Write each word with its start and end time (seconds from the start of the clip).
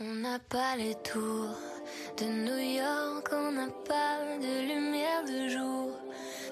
On 0.00 0.14
n'a 0.14 0.38
pas 0.38 0.76
les 0.76 0.94
tours 1.02 1.58
de 2.18 2.24
New 2.24 2.56
York, 2.56 3.28
on 3.32 3.50
n'a 3.50 3.66
pas 3.84 4.18
de 4.40 4.72
lumière 4.72 5.24
de 5.24 5.48
jour. 5.48 5.90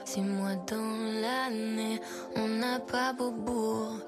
Six 0.05 0.21
mois 0.21 0.57
dans 0.67 1.21
l'année, 1.23 2.01
on 2.35 2.49
n'a 2.49 2.81
pas 2.81 3.13
Beaubourg, 3.13 4.01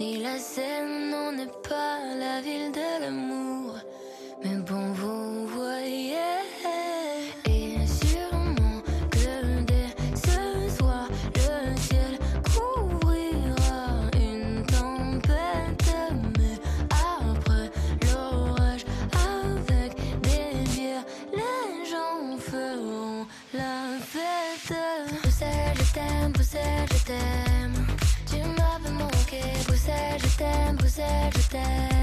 ni 0.00 0.22
la 0.22 0.38
Seine, 0.38 1.12
on 1.12 1.32
n'est 1.32 1.52
pas 1.68 1.98
la 2.18 2.40
ville 2.40 2.72
de 2.72 3.02
l'amour. 3.02 3.74
Mais 4.42 4.56
bon, 4.56 4.92
vous 4.94 5.27
stay. 31.50 31.97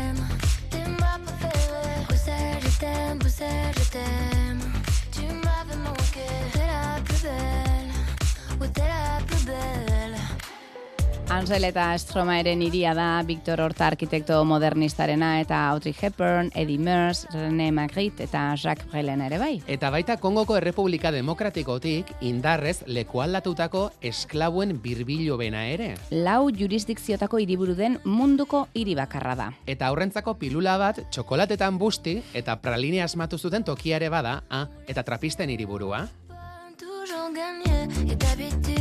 Ansel 11.36 11.66
eta 11.68 11.90
Stromaeren 12.00 12.62
iria 12.64 12.94
da 12.96 13.20
Victor 13.28 13.60
Horta 13.60 13.90
arkitekto 13.90 14.38
modernistarena 14.48 15.42
eta 15.42 15.58
Audrey 15.68 15.92
Hepburn, 15.92 16.48
Eddie 16.56 16.80
Mears, 16.80 17.26
René 17.34 17.74
Magritte 17.76 18.24
eta 18.24 18.46
Jacques 18.56 18.88
Brelen 18.88 19.20
ere 19.26 19.36
bai. 19.42 19.58
Eta 19.68 19.90
baita 19.92 20.16
Kongoko 20.24 20.56
Errepublika 20.56 21.12
Demokratikotik 21.12 22.14
indarrez 22.24 22.86
lekualdatutako 22.88 23.84
esklabuen 24.00 24.78
birbilo 24.80 25.36
bena 25.36 25.66
ere. 25.68 25.98
Lau 26.16 26.48
jurisdikziotako 26.56 27.44
hiriburu 27.44 27.76
den 27.76 28.00
munduko 28.06 28.70
hiri 28.74 28.96
bakarra 28.96 29.36
da. 29.36 29.52
Eta 29.68 29.92
aurrentzako 29.92 30.38
pilula 30.40 30.78
bat 30.80 31.04
txokolatetan 31.12 31.76
busti 31.78 32.22
eta 32.34 32.56
praline 32.64 33.04
asmatu 33.04 33.38
zuten 33.38 33.68
tokiare 33.68 34.08
bada, 34.08 34.40
ah, 34.48 34.70
eta 34.88 35.04
trapisten 35.04 35.52
hiriburua. 35.52 36.06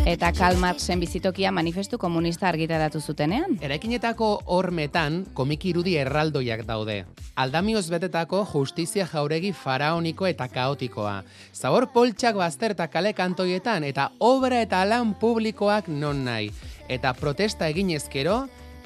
Eta 0.05 0.35
Karl 0.37 0.59
Marxen 0.61 1.01
bizitokia 1.01 1.49
manifestu 1.49 1.97
komunista 1.99 2.45
argitaratu 2.51 3.01
zutenean. 3.01 3.55
Eraikinetako 3.65 4.27
hormetan 4.53 5.23
komiki 5.33 5.71
irudi 5.73 5.95
erraldoiak 5.97 6.67
daude. 6.69 6.99
Aldamioz 7.41 7.87
betetako 7.89 8.43
justizia 8.51 9.07
jauregi 9.09 9.55
faraoniko 9.57 10.29
eta 10.29 10.45
kaotikoa. 10.53 11.23
Zabor 11.57 11.87
poltsak 11.95 12.37
bazter 12.37 12.75
eta 12.77 12.91
kale 12.93 13.15
kantoietan 13.17 13.89
eta 13.89 14.11
obra 14.21 14.61
eta 14.61 14.85
lan 14.85 15.15
publikoak 15.15 15.89
non 15.89 16.21
nahi. 16.29 16.53
Eta 16.89 17.15
protesta 17.17 17.73
eginezkero, 17.73 18.43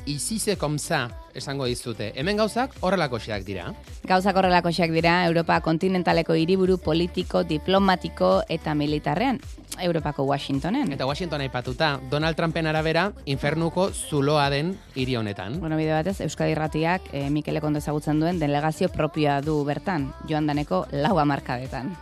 izize 0.08 0.56
komza 0.56 1.08
esango 1.36 1.68
dizute. 1.68 2.10
Hemen 2.16 2.40
gauzak 2.40 2.74
horrelakoxeak 2.80 3.44
dira. 3.46 3.68
Gauzak 4.08 4.36
horrelakoxeak 4.40 4.90
dira 4.94 5.20
Europa 5.28 5.60
kontinentaleko 5.60 6.34
hiriburu 6.34 6.78
politiko, 6.82 7.44
diplomatiko 7.44 8.42
eta 8.48 8.74
militarrean. 8.74 9.40
Europako 9.78 10.24
Washingtonen. 10.24 10.90
Eta 10.92 11.06
Washington 11.06 11.44
aipatuta, 11.44 12.00
Donald 12.10 12.34
Trumpen 12.36 12.66
arabera, 12.66 13.12
infernuko 13.26 13.90
zuloa 13.92 14.48
den 14.50 14.72
hiri 14.96 15.14
honetan. 15.16 15.60
Bueno, 15.60 15.76
bide 15.78 15.92
batez, 15.94 16.20
Euskadi 16.24 16.56
Irratiak 16.56 17.12
e, 17.12 17.28
Mikele 17.30 17.60
Kondo 17.60 17.78
ezagutzen 17.78 18.18
duen 18.18 18.40
delegazio 18.40 18.88
propioa 18.88 19.38
du 19.44 19.60
bertan, 19.68 20.10
joan 20.28 20.50
daneko 20.50 20.86
lau 20.90 21.18
amarkadetan. 21.22 21.94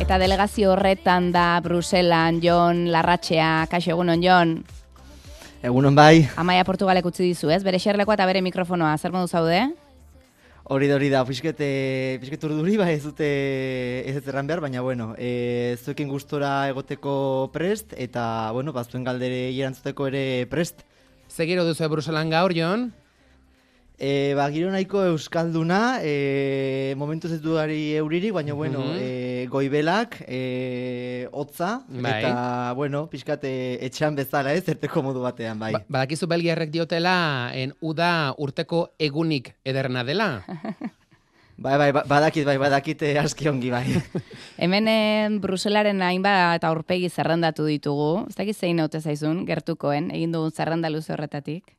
Eta 0.00 0.16
delegazio 0.18 0.72
horretan 0.72 1.30
da 1.32 1.60
Bruselan, 1.62 2.40
Jon, 2.42 2.88
Larratxea, 2.90 3.66
kaixo 3.70 3.92
egunon 3.94 4.24
Jon, 4.24 4.56
Egunon 5.64 5.94
bai, 5.96 6.26
Amaia 6.36 6.64
Portugalek 6.68 7.06
utzi 7.08 7.24
dizu, 7.24 7.48
ez? 7.48 7.62
Bere 7.64 7.78
xerlekoa 7.80 8.18
eta 8.18 8.26
bere 8.28 8.42
mikrofonoa, 8.44 8.92
zer 9.00 9.14
modu 9.14 9.30
zaude? 9.32 9.62
hori 10.64 10.88
da 10.88 10.94
hori 10.96 11.10
da, 11.12 11.22
pixket, 11.28 11.58
e, 11.60 12.16
pixket 12.20 12.44
urduri, 12.48 12.76
bai 12.80 12.94
ez 12.94 13.02
dute 13.04 13.28
ez 14.08 14.14
dut 14.16 14.28
erran 14.32 14.48
behar, 14.48 14.62
baina 14.64 14.80
bueno, 14.84 15.10
e, 15.20 15.76
zuekin 15.84 16.08
gustora 16.08 16.68
egoteko 16.70 17.50
prest, 17.52 17.92
eta 18.00 18.50
bueno, 18.56 18.72
ba, 18.72 18.84
zuen 18.84 19.04
galdere 19.04 19.46
erantzuteko 19.52 20.08
ere 20.08 20.24
prest. 20.48 20.84
Zegiro 21.28 21.64
duzu 21.68 21.88
Bruselan 21.92 22.32
gaur, 22.32 22.56
Jon? 22.56 22.90
E, 23.96 24.34
ba, 24.34 24.48
giro 24.50 24.72
nahiko 24.74 25.04
euskalduna, 25.06 26.00
e, 26.02 26.94
momentuz 26.98 27.30
ez 27.32 27.40
dudari 27.40 27.92
euririk, 27.94 28.32
baina 28.34 28.52
bueno, 28.52 28.80
Mhm. 28.80 28.98
e, 28.98 29.46
goibelak, 29.48 30.16
e, 30.26 31.28
hotza, 31.30 31.84
Bai. 31.88 32.24
eta 32.24 32.72
bueno, 32.74 33.06
pixkat 33.08 33.44
etxean 33.44 34.16
bezala 34.16 34.52
ez, 34.52 34.64
zerteko 34.64 35.00
modu 35.02 35.20
batean, 35.22 35.58
bai. 35.60 35.72
Ba, 35.72 35.84
badakizu 35.88 36.26
belgiarrek 36.26 36.70
diotela, 36.74 37.50
en 37.54 37.72
uda 37.80 38.34
urteko 38.36 38.88
egunik 38.98 39.54
ederna 39.64 40.02
dela. 40.04 40.42
Bai, 41.56 41.78
bai, 41.78 41.92
ba- 41.94 42.02
badakit, 42.02 42.42
bai, 42.44 42.56
badakit 42.58 43.00
e, 43.06 43.12
aski 43.16 43.46
ongi, 43.46 43.70
bai. 43.70 43.84
Hemen 44.58 44.88
eh, 44.90 45.28
Bruselaren 45.38 46.02
hainbat 46.02 46.56
eta 46.56 46.66
aurpegi 46.66 47.06
zerrendatu 47.08 47.64
ditugu, 47.70 48.26
ez 48.26 48.34
dakit 48.34 48.56
zein 48.58 48.80
haute 48.82 48.98
zaizun, 49.00 49.44
gertukoen, 49.46 50.10
egin 50.10 50.32
dugun 50.34 50.50
zerrenda 50.50 50.90
luze 50.90 51.12
horretatik. 51.14 51.76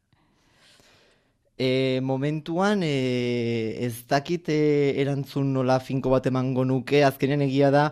E, 1.58 2.02
momentuan 2.04 2.82
e, 2.84 3.78
ez 3.86 4.04
dakit 4.10 4.50
e, 4.52 4.60
erantzun 5.00 5.54
nola 5.56 5.80
finko 5.80 6.12
bat 6.12 6.28
emango 6.28 6.66
nuke, 6.68 7.04
azkenean 7.08 7.46
egia 7.46 7.72
da 7.72 7.86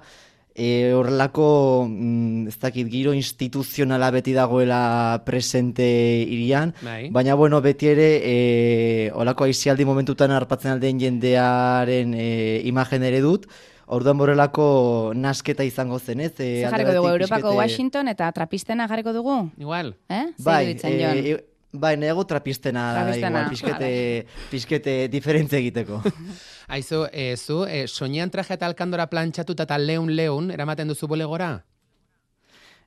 e, 0.56 0.94
horrelako 0.94 1.88
mm, 1.90 2.48
ez 2.48 2.58
dakit 2.60 2.88
giro 2.92 3.14
instituzionala 3.14 4.12
beti 4.14 4.34
dagoela 4.34 5.24
presente 5.26 5.86
irian, 6.22 6.74
Bai. 6.82 7.10
baina 7.10 7.36
bueno, 7.36 7.62
beti 7.62 7.90
ere 7.90 8.10
e, 8.24 9.12
olako 9.14 9.48
aizialdi 9.50 9.86
momentutan 9.86 10.32
harpatzen 10.32 10.76
aldean 10.76 11.00
jendearen 11.00 12.14
e, 12.14 12.62
imagen 12.70 13.04
ere 13.04 13.22
dut, 13.22 13.48
Orduan 13.94 14.16
borrelako 14.18 15.12
nasketa 15.20 15.66
izango 15.68 15.98
zen, 16.00 16.22
ez? 16.24 16.32
E, 16.40 16.64
jarriko 16.64 16.94
dugu, 16.96 17.10
Europako 17.18 17.52
Washington 17.58 18.08
eta 18.08 18.30
trapistena 18.32 18.88
jarriko 18.88 19.12
dugu? 19.14 19.36
Igual. 19.60 19.92
Eh? 20.08 20.24
Zer 20.40 20.46
Bai, 20.48 20.78
e, 20.80 21.36
bai, 21.74 21.98
nego 21.98 22.24
trapistena, 22.30 22.94
Trapistena, 22.94 23.42
igual, 23.42 23.50
pixkete, 23.50 23.92
pixkete 24.52 24.96
diferentze 25.10 25.58
egiteko. 25.58 26.00
Aizu, 26.74 27.04
e, 27.12 27.34
zu, 27.36 27.64
e, 27.66 27.88
soinean 27.90 28.32
traje 28.32 28.56
eta 28.56 28.70
alkandora 28.70 29.10
plantxatuta 29.10 29.66
eta 29.68 29.78
leun 29.82 30.14
leun, 30.16 30.52
eramaten 30.54 30.94
duzu 30.94 31.10
bolegora? 31.10 31.58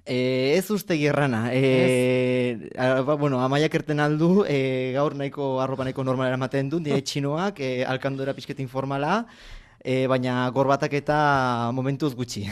E, 0.06 0.54
ez 0.54 0.70
uste 0.70 0.96
gerrana. 1.00 1.50
E, 1.52 2.70
a, 2.78 3.02
ba, 3.02 3.18
bueno, 3.18 3.42
amaiak 3.42 3.74
erten 3.74 4.00
aldu, 4.00 4.46
e, 4.46 4.94
gaur 4.94 5.18
nahiko 5.18 5.56
arropa 5.60 5.84
nahiko 5.84 6.06
normal 6.06 6.30
eramaten 6.30 6.70
du, 6.70 6.80
nire 6.80 7.02
txinoak, 7.02 7.58
e, 7.58 7.82
alkandora 7.84 8.36
pixket 8.38 8.62
informala, 8.62 9.24
e, 9.82 10.06
baina 10.06 10.46
gorbatak 10.54 10.94
eta 11.02 11.18
momentuz 11.74 12.14
gutxi. 12.14 12.46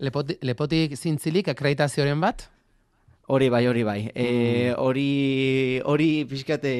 Lepoti, 0.00 0.40
lepotik 0.42 0.96
zintzilik 0.96 1.52
akreditazioren 1.52 2.24
bat? 2.24 2.48
Hori 3.26 3.48
bai, 3.48 3.66
hori 3.66 3.82
bai. 3.84 4.10
E, 4.12 4.74
hori, 4.76 5.80
hori 5.88 6.08
pixkat 6.28 6.66
e, 6.68 6.74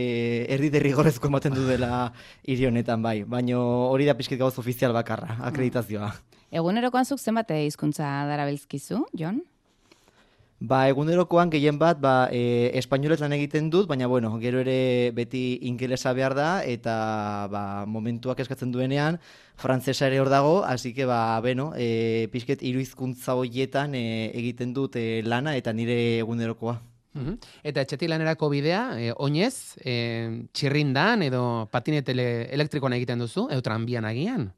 erdi 0.53 0.69
derrigorrezko 0.75 1.31
ematen 1.31 1.55
du 1.57 1.65
dela 1.65 2.13
hiri 2.49 2.69
honetan 2.69 3.01
bai. 3.05 3.23
Baina 3.25 3.63
hori 3.63 4.05
da 4.05 4.17
pixkat 4.19 4.43
gauz 4.43 4.59
ofizial 4.61 4.93
bakarra, 4.93 5.39
akreditazioa. 5.49 6.13
Egunerokoan 6.55 7.09
zuk 7.09 7.19
zenbat 7.19 7.51
hizkuntza 7.57 8.07
darabilzkizu, 8.29 9.07
Jon? 9.17 9.41
Ba, 10.61 10.89
egunerokoan 10.89 11.51
gehien 11.51 11.77
bat, 11.79 11.99
ba, 12.01 12.29
e, 12.33 12.71
espainolet 12.79 13.21
lan 13.21 13.35
egiten 13.37 13.69
dut, 13.71 13.89
baina, 13.91 14.07
bueno, 14.07 14.31
gero 14.41 14.61
ere 14.63 15.11
beti 15.13 15.59
ingelesa 15.69 16.15
behar 16.17 16.35
da, 16.39 16.63
eta, 16.65 16.95
ba, 17.53 17.85
momentuak 17.91 18.41
eskatzen 18.41 18.73
duenean, 18.73 19.19
frantzesa 19.61 20.07
ere 20.07 20.23
hor 20.23 20.31
dago, 20.33 20.63
hasi 20.65 20.95
que, 20.95 21.05
ba, 21.11 21.39
beno, 21.45 21.73
e, 21.77 22.29
pixket 22.33 22.63
hiru 22.63 22.81
hizkuntza 22.81 23.35
horietan 23.37 23.95
e, 23.99 24.31
egiten 24.33 24.73
dut 24.73 24.97
e, 24.97 25.23
lana, 25.27 25.57
eta 25.59 25.75
nire 25.75 26.21
egunerokoa. 26.23 26.79
Mhm. 27.15 27.37
Eta 27.63 27.83
etxetik 27.85 28.09
lanerako 28.09 28.49
bidea, 28.51 28.83
e, 28.99 29.13
oinez, 29.19 29.77
e, 29.85 30.47
txirrindan 30.53 31.23
edo 31.29 31.69
patinete 31.71 32.13
ele- 32.13 32.49
elektrikoan 32.55 32.95
egiten 32.95 33.19
duzu, 33.19 33.49
edo 33.51 33.63
tranbian 33.63 34.07
agian. 34.07 34.53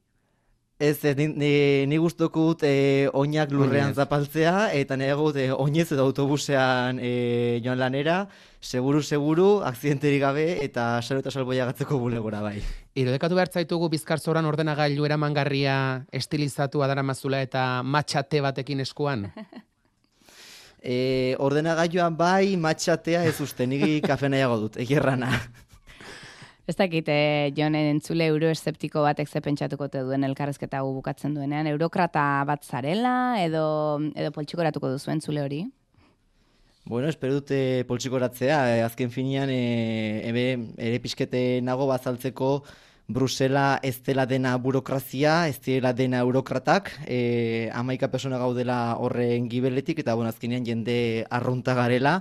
Ez, 0.78 1.02
ez, 1.04 1.16
ni, 1.16 1.26
ni, 1.32 1.86
ni 1.88 1.96
guztoko 1.96 2.42
dut 2.50 2.62
e, 2.68 3.08
oinak 3.16 3.48
lurrean 3.48 3.94
Oinez. 3.94 3.96
zapaltzea, 3.96 4.74
eta 4.76 4.98
nahi 5.00 5.14
dut 5.16 5.38
e, 5.40 5.46
oinez 5.54 5.86
edo 5.94 6.04
autobusean 6.04 6.98
e, 7.00 7.62
joan 7.64 7.80
lanera, 7.80 8.18
seguru, 8.60 9.00
seguru, 9.00 9.46
akzidenterik 9.64 10.20
gabe, 10.20 10.44
eta 10.66 11.00
salo 11.00 11.22
eta 11.24 11.32
salboia 11.32 11.64
gatzeko 11.70 11.96
bulegora 12.02 12.42
bai. 12.44 12.58
Irodekatu 12.92 13.38
behar 13.38 13.48
zaitugu 13.48 13.88
bizkartzoran 13.96 14.44
ordenagailu 14.44 15.08
eramangarria 15.08 15.78
estilizatu 16.12 16.84
adaramazula 16.84 17.40
eta 17.46 17.64
matxate 17.82 18.44
batekin 18.44 18.84
eskuan. 18.84 19.30
E, 20.86 21.34
ordenagailuan 21.42 22.14
bai, 22.14 22.54
matxatea 22.62 23.24
ez 23.26 23.40
uste, 23.42 23.66
nigi 23.66 23.96
kafe 24.04 24.28
nahiago 24.30 24.60
dut, 24.60 24.76
egerrana. 24.78 25.32
Ez 26.66 26.74
dakit, 26.74 27.06
eh, 27.06 27.52
jonen 27.54 27.92
entzule 27.92 28.26
euroeszeptiko 28.26 29.04
batek 29.04 29.28
ze 29.28 29.40
pentsatuko 29.40 29.86
te 29.88 30.00
duen 30.02 30.26
elkarrezketa 30.26 30.80
hau 30.82 30.88
bukatzen 30.96 31.34
duenean, 31.34 31.68
eurokrata 31.70 32.42
bat 32.48 32.64
zarela 32.64 33.38
edo, 33.38 34.00
edo 34.18 34.32
poltsikoratuko 34.34 34.90
duzu 34.90 35.12
entzule 35.14 35.44
hori? 35.44 35.60
Bueno, 36.86 37.06
espero 37.08 37.38
dute 37.38 37.84
poltsikoratzea, 37.86 38.58
eh, 38.78 38.82
azken 38.82 39.14
finean 39.14 39.50
e, 39.50 39.62
ebe, 40.26 40.44
ere 40.78 40.98
pixkete 41.02 41.60
nago 41.62 41.86
bazaltzeko 41.86 42.50
Brusela 43.06 43.78
ez 43.86 44.02
dela 44.02 44.24
dena 44.26 44.56
burokrazia, 44.58 45.46
ez 45.46 45.60
dela 45.62 45.92
dena 45.94 46.24
eurokratak, 46.26 46.90
e, 47.06 47.70
amaika 47.70 48.10
persona 48.10 48.38
gaudela 48.42 48.96
horren 48.98 49.46
gibeletik, 49.48 50.00
eta 50.02 50.16
bueno, 50.18 50.32
azkenean 50.34 50.66
jende 50.66 51.24
arrunta 51.30 51.74
garela, 51.78 52.16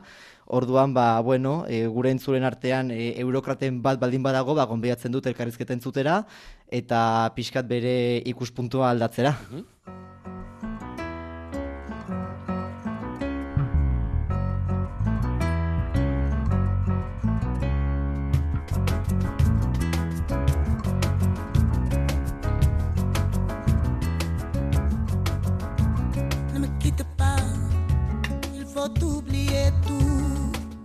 Orduan, 0.47 0.93
ba, 0.93 1.19
bueno, 1.21 1.65
e, 1.67 1.87
gure 1.87 2.11
entzuren 2.13 2.43
artean 2.45 2.91
e, 2.93 3.15
eurokraten 3.23 3.81
bat 3.81 3.99
baldin 3.99 4.23
badago, 4.23 4.53
ba, 4.53 4.67
gonbiatzen 4.69 5.11
dut 5.11 5.25
elkarrizketen 5.31 5.81
zutera, 5.81 6.19
eta 6.69 6.99
pixkat 7.35 7.65
bere 7.69 7.95
ikuspuntua 8.33 8.91
aldatzera. 8.91 9.33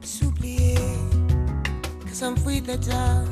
supplier, 0.06 0.79
que 2.06 2.14
s'enfuit 2.14 2.61
de 2.61 2.76
ja, 2.82 3.25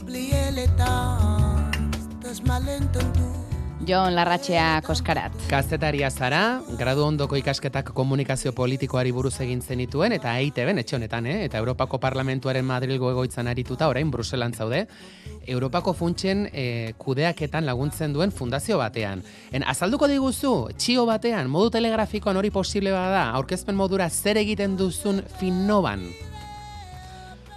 oublier 0.00 0.50
les 0.52 0.68
temps, 0.76 1.70
des 2.22 2.40
malentendus. 2.46 3.41
Jon 3.82 4.14
Larratxea 4.14 4.80
Koskarat. 4.86 5.34
Kazetaria 5.50 6.06
zara, 6.10 6.60
gradu 6.78 7.02
ondoko 7.02 7.34
ikasketak 7.34 7.88
komunikazio 7.96 8.52
politikoari 8.54 9.10
buruz 9.10 9.32
egin 9.42 9.58
zenituen, 9.58 10.14
eta 10.14 10.36
EITB, 10.38 10.70
etxe 10.84 10.94
honetan, 11.00 11.26
eh? 11.26 11.40
eta 11.48 11.58
Europako 11.58 11.98
Parlamentuaren 11.98 12.64
Madrilgo 12.64 13.10
egoitzan 13.10 13.50
arituta, 13.50 13.88
orain 13.90 14.10
Bruselan 14.10 14.54
zaude, 14.54 14.84
Europako 15.50 15.96
funtsen 15.98 16.44
e, 16.52 16.92
kudeaketan 16.98 17.66
laguntzen 17.66 18.14
duen 18.14 18.30
fundazio 18.30 18.78
batean. 18.78 19.24
En, 19.50 19.66
azalduko 19.66 20.06
diguzu, 20.06 20.54
txio 20.78 21.02
batean, 21.10 21.50
modu 21.50 21.74
telegrafikoan 21.74 22.38
hori 22.38 22.54
posible 22.54 22.94
bada, 22.94 23.32
aurkezpen 23.34 23.74
modura 23.74 24.06
zer 24.10 24.38
egiten 24.38 24.78
duzun 24.78 25.24
finnoban? 25.40 26.06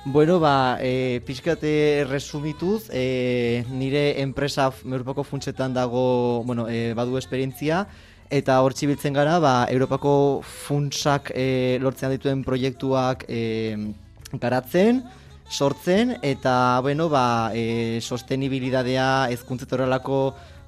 Bueno, 0.07 0.39
ba, 0.39 0.77
e, 0.81 1.19
pixkate 1.25 2.05
resumituz, 2.07 2.91
e, 2.93 3.65
nire 3.71 4.21
enpresa 4.21 4.71
Europako 4.85 5.23
funtsetan 5.23 5.73
dago, 5.73 6.43
bueno, 6.45 6.67
e, 6.69 6.93
badu 6.93 7.17
esperientzia, 7.17 7.87
eta 8.29 8.59
hor 8.61 8.75
txibiltzen 8.77 9.17
gara, 9.17 9.39
ba, 9.41 9.65
Europako 9.65 10.43
funtsak 10.45 11.31
e, 11.33 11.79
lortzen 11.81 12.13
dituen 12.13 12.43
proiektuak 12.45 13.25
e, 13.27 13.95
garatzen, 14.37 15.01
sortzen, 15.49 16.19
eta, 16.21 16.53
bueno, 16.85 17.09
ba, 17.09 17.49
e, 17.57 17.97
sostenibilidadea 17.97 19.31
ezkuntzetorrelako 19.33 20.19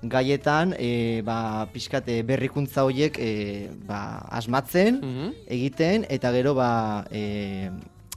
gaietan, 0.01 0.73
e, 0.81 1.21
ba, 1.21 1.67
pixkate 1.69 2.23
berrikuntza 2.25 2.87
horiek 2.89 3.21
e, 3.21 3.69
ba, 3.85 4.01
asmatzen, 4.41 4.97
mhm. 4.97 5.37
egiten, 5.59 6.09
eta 6.09 6.33
gero, 6.33 6.57
ba, 6.57 7.05
e, 7.13 7.69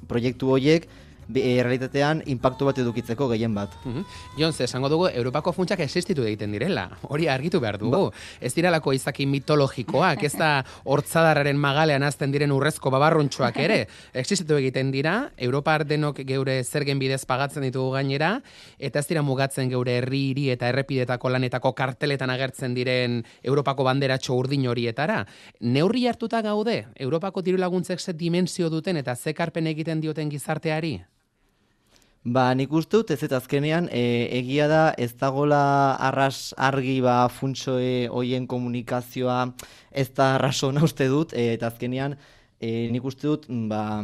proiektu 0.08 0.56
horiek, 0.56 0.88
e, 1.34 1.62
realitatean 1.62 2.22
impactu 2.26 2.68
bat 2.68 2.78
edukitzeko 2.78 3.28
gehien 3.28 3.54
bat. 3.54 3.70
Mm 3.84 3.94
-hmm. 3.94 4.04
Jon, 4.38 4.54
esango 4.58 4.88
dugu, 4.88 5.08
Europako 5.08 5.52
funtsak 5.52 5.80
existitu 5.80 6.22
egiten 6.22 6.52
direla. 6.52 6.90
Hori 7.12 7.28
argitu 7.28 7.60
behar 7.60 7.78
dugu. 7.78 8.10
Ba. 8.10 8.16
Ez 8.40 8.54
diralako 8.54 8.92
izaki 8.92 9.26
mitologikoak, 9.26 10.22
ez 10.22 10.32
da 10.36 10.64
hortzadarraren 10.84 11.56
magalean 11.56 12.02
azten 12.02 12.32
diren 12.32 12.52
urrezko 12.52 12.90
babarruntxoak 12.90 13.56
ere. 13.56 13.86
Existitu 14.12 14.54
egiten 14.54 14.90
dira, 14.90 15.30
Europa 15.36 15.74
ardenok 15.74 16.22
geure 16.26 16.64
zergen 16.64 16.98
bidez 16.98 17.24
pagatzen 17.24 17.62
ditugu 17.62 17.90
gainera, 17.90 18.40
eta 18.78 18.98
ez 18.98 19.06
dira 19.06 19.22
mugatzen 19.22 19.68
geure 19.68 19.96
herri 19.98 20.30
hiri 20.30 20.50
eta 20.50 20.68
errepidetako 20.68 21.30
lanetako 21.34 21.72
karteletan 21.78 22.30
agertzen 22.30 22.74
diren 22.74 23.20
Europako 23.42 23.84
banderatxo 23.84 24.34
urdin 24.34 24.66
horietara. 24.70 25.24
Neurri 25.60 26.06
hartuta 26.06 26.42
gaude, 26.42 26.86
Europako 26.96 27.42
diru 27.42 27.58
laguntzek 27.58 28.00
ze 28.00 28.12
dimensio 28.12 28.70
duten 28.70 28.96
eta 28.96 29.16
ze 29.16 29.34
karpen 29.34 29.66
egiten 29.66 30.00
dioten 30.00 30.30
gizarteari? 30.30 30.98
Ba, 32.24 32.50
nik 32.52 32.68
uste 32.76 32.98
dut, 32.98 33.10
ez 33.10 33.32
azkenean, 33.32 33.86
e, 33.88 34.28
egia 34.36 34.66
da 34.68 34.80
ez 35.00 35.14
dagola 35.16 35.96
arras 35.96 36.52
argi 36.58 36.98
ba 37.00 37.30
funtsoe 37.32 38.08
hoien 38.12 38.46
komunikazioa 38.46 39.54
ez 39.90 40.10
da 40.12 40.34
arrasona 40.34 40.82
uste 40.84 41.06
dut, 41.08 41.32
e, 41.32 41.54
eta 41.54 41.70
azkenean, 41.72 42.18
e, 42.60 42.90
nik 42.92 43.06
uste 43.08 43.24
dut, 43.26 43.46
ba, 43.48 44.02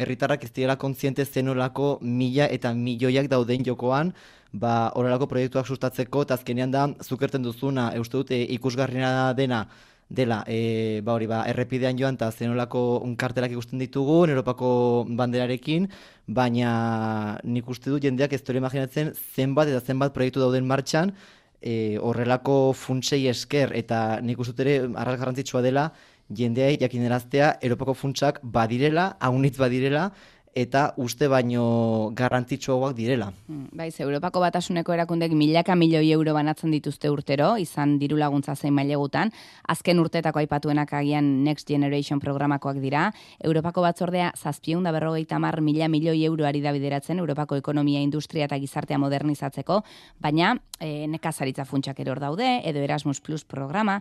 herritarrak 0.00 0.44
ez 0.48 0.50
dira 0.56 0.78
kontziente 0.80 1.26
zenolako 1.26 1.98
mila 2.00 2.48
eta 2.48 2.72
milioiak 2.72 3.28
dauden 3.28 3.68
jokoan, 3.68 4.14
ba, 4.50 4.88
horrelako 4.96 5.28
proiektuak 5.28 5.68
sustatzeko, 5.68 6.24
eta 6.24 6.40
azkenean 6.40 6.72
da, 6.72 6.88
zukerten 7.04 7.44
duzuna, 7.44 7.90
e, 7.92 8.00
uste 8.00 8.16
dut, 8.16 8.32
e, 8.32 8.46
ikusgarriena 8.56 9.34
dena, 9.36 9.66
dela, 10.08 10.42
e, 10.46 11.00
ba 11.04 11.12
hori, 11.14 11.26
ba, 11.28 11.42
errepidean 11.50 11.98
joan 12.00 12.16
eta 12.16 12.30
zenolako 12.32 12.82
kartelak 13.20 13.52
ikusten 13.52 13.78
ditugu, 13.78 14.24
Europako 14.26 15.04
banderarekin, 15.08 15.88
baina 16.26 17.38
nik 17.44 17.68
uste 17.68 17.90
dut 17.90 18.02
jendeak 18.02 18.32
ez 18.32 18.42
dure 18.42 18.58
imaginatzen 18.58 19.12
zenbat 19.36 19.68
eta 19.68 19.80
zenbat 19.84 20.14
proiektu 20.14 20.40
dauden 20.40 20.66
martxan, 20.66 21.12
e, 21.60 21.98
horrelako 22.00 22.72
funtsei 22.72 23.26
esker, 23.28 23.74
eta 23.76 24.20
nik 24.22 24.40
uste 24.40 24.64
ere, 24.64 24.78
arras 24.96 25.18
garrantzitsua 25.20 25.62
dela, 25.62 25.90
jendeai 26.28 26.76
jakineraztea 26.80 27.58
Europako 27.62 27.94
funtsak 27.94 28.40
badirela, 28.42 29.16
haunitz 29.20 29.56
badirela, 29.60 30.10
eta 30.58 30.92
uste 30.98 31.28
baino 31.30 32.10
garrantzitsuagoak 32.18 32.96
direla. 32.96 33.28
Hmm, 33.46 33.68
baiz, 33.78 33.94
Europako 34.02 34.40
batasuneko 34.42 34.94
erakundek 34.96 35.32
milaka 35.38 35.76
milioi 35.78 36.10
euro 36.16 36.34
banatzen 36.34 36.72
dituzte 36.74 37.10
urtero, 37.14 37.52
izan 37.62 37.94
diru 38.00 38.18
laguntza 38.18 38.56
zein 38.56 38.74
mailegutan, 38.74 39.30
azken 39.70 40.02
urtetako 40.02 40.42
aipatuenak 40.42 40.92
agian 40.98 41.28
Next 41.44 41.70
Generation 41.70 42.18
programakoak 42.18 42.80
dira, 42.82 43.12
Europako 43.38 43.86
batzordea 43.86 44.32
zazpion 44.34 44.82
da 44.82 44.92
berrogeita 44.94 45.38
mar 45.38 45.60
mila 45.62 45.88
milioi 45.88 46.24
euro 46.26 46.48
ari 46.48 46.64
da 46.64 46.74
bideratzen 46.74 47.22
Europako 47.22 47.60
ekonomia, 47.62 48.02
industria 48.02 48.50
eta 48.50 48.58
gizartea 48.58 48.98
modernizatzeko, 48.98 49.82
baina 50.18 50.56
e, 50.80 51.06
nekazaritza 51.06 51.68
funtsak 51.68 52.02
eror 52.02 52.18
daude, 52.18 52.50
edo 52.64 52.82
Erasmus 52.82 53.20
Plus 53.20 53.44
programa, 53.44 54.00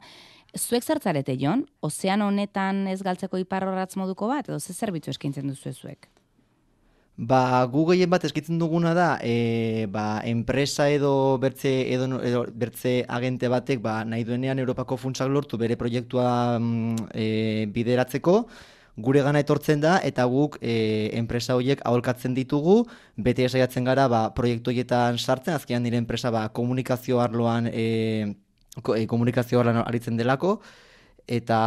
Zuek 0.58 0.86
zertzarete, 0.88 1.36
Jon? 1.38 1.66
Ozean 1.84 2.24
honetan 2.24 2.86
ez 2.88 3.02
galtzeko 3.04 3.38
iparrorratz 3.44 3.98
moduko 4.00 4.32
bat, 4.32 4.48
edo 4.48 4.60
ze 4.60 4.74
zerbitzu 4.74 5.12
eskaintzen 5.12 5.52
duzu 5.52 5.74
zuek? 5.76 6.08
Ba, 7.18 7.66
gu 7.66 7.82
gehien 7.90 8.12
bat 8.14 8.22
eskitzen 8.28 8.60
duguna 8.62 8.92
da, 8.94 9.08
e, 9.26 9.88
ba, 9.90 10.22
enpresa 10.30 10.86
edo 10.94 11.40
bertze, 11.42 11.72
edo, 11.96 12.06
edo 12.22 12.44
bertze 12.54 12.92
agente 13.10 13.50
batek 13.50 13.82
ba, 13.82 14.04
nahi 14.06 14.22
duenean 14.24 14.62
Europako 14.62 15.00
funtsak 15.02 15.32
lortu 15.34 15.58
bere 15.58 15.76
proiektua 15.82 16.60
mm, 16.60 17.08
e, 17.18 17.66
bideratzeko, 17.74 18.36
gure 19.02 19.26
gana 19.26 19.42
etortzen 19.42 19.82
da, 19.82 19.96
eta 20.12 20.28
guk 20.30 20.60
e, 20.62 21.10
enpresa 21.18 21.58
horiek 21.58 21.82
aholkatzen 21.90 22.38
ditugu, 22.38 22.84
bete 23.18 23.50
esaiatzen 23.50 23.90
gara 23.90 24.06
ba, 24.14 24.22
proiektu 24.38 24.70
horietan 24.70 25.18
sartzen, 25.18 25.58
azkenean 25.58 25.90
nire 25.90 25.98
enpresa 25.98 26.30
ba, 26.30 26.46
komunikazio 26.54 27.18
arloan 27.26 27.74
e, 27.74 28.38
e 28.94 29.06
komunikazio 29.10 29.66
arloan 29.66 29.82
aritzen 29.88 30.22
delako, 30.22 30.60
eta 31.26 31.58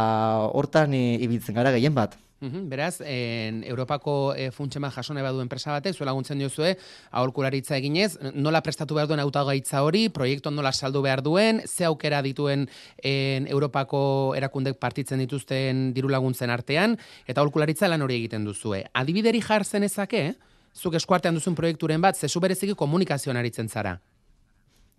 hortan 0.55 0.95
e, 0.95 1.05
ibiltzen 1.27 1.59
gara 1.59 1.75
gehien 1.75 1.91
bat. 1.91 2.15
Uhum, 2.41 2.69
beraz, 2.69 3.01
en 3.05 3.63
Europako 3.63 4.33
e, 4.33 4.49
funtsema 4.49 4.89
jasone 4.89 5.21
badu 5.21 5.43
enpresa 5.43 5.75
batek, 5.75 5.93
zuela 5.93 6.15
guntzen 6.17 6.39
diozue, 6.41 6.71
aholkularitza 7.13 7.77
eginez, 7.77 8.15
nola 8.33 8.63
prestatu 8.65 8.97
behar 8.97 9.11
duen 9.11 9.21
autagaitza 9.21 9.83
hori, 9.85 10.07
proiektuan 10.09 10.57
nola 10.57 10.71
saldu 10.73 11.03
behar 11.05 11.21
duen, 11.21 11.61
ze 11.67 11.85
aukera 11.85 12.23
dituen 12.25 12.65
en 12.97 13.45
Europako 13.45 14.33
erakundek 14.39 14.79
partitzen 14.81 15.21
dituzten 15.21 15.91
diru 15.93 16.09
laguntzen 16.09 16.49
artean, 16.49 16.97
eta 17.27 17.45
aholkularitza 17.45 17.87
lan 17.87 18.01
hori 18.01 18.17
egiten 18.23 18.49
duzue. 18.49 18.87
Adibideri 18.91 19.43
jartzen 19.45 19.85
ezake, 19.85 20.31
zuk 20.73 20.97
eskuartean 20.97 21.37
duzun 21.37 21.53
proiekturen 21.53 22.01
bat, 22.01 22.17
zezu 22.17 22.41
bereziki 22.41 22.73
komunikazioan 22.73 23.37
aritzen 23.37 23.69
zara. 23.69 23.99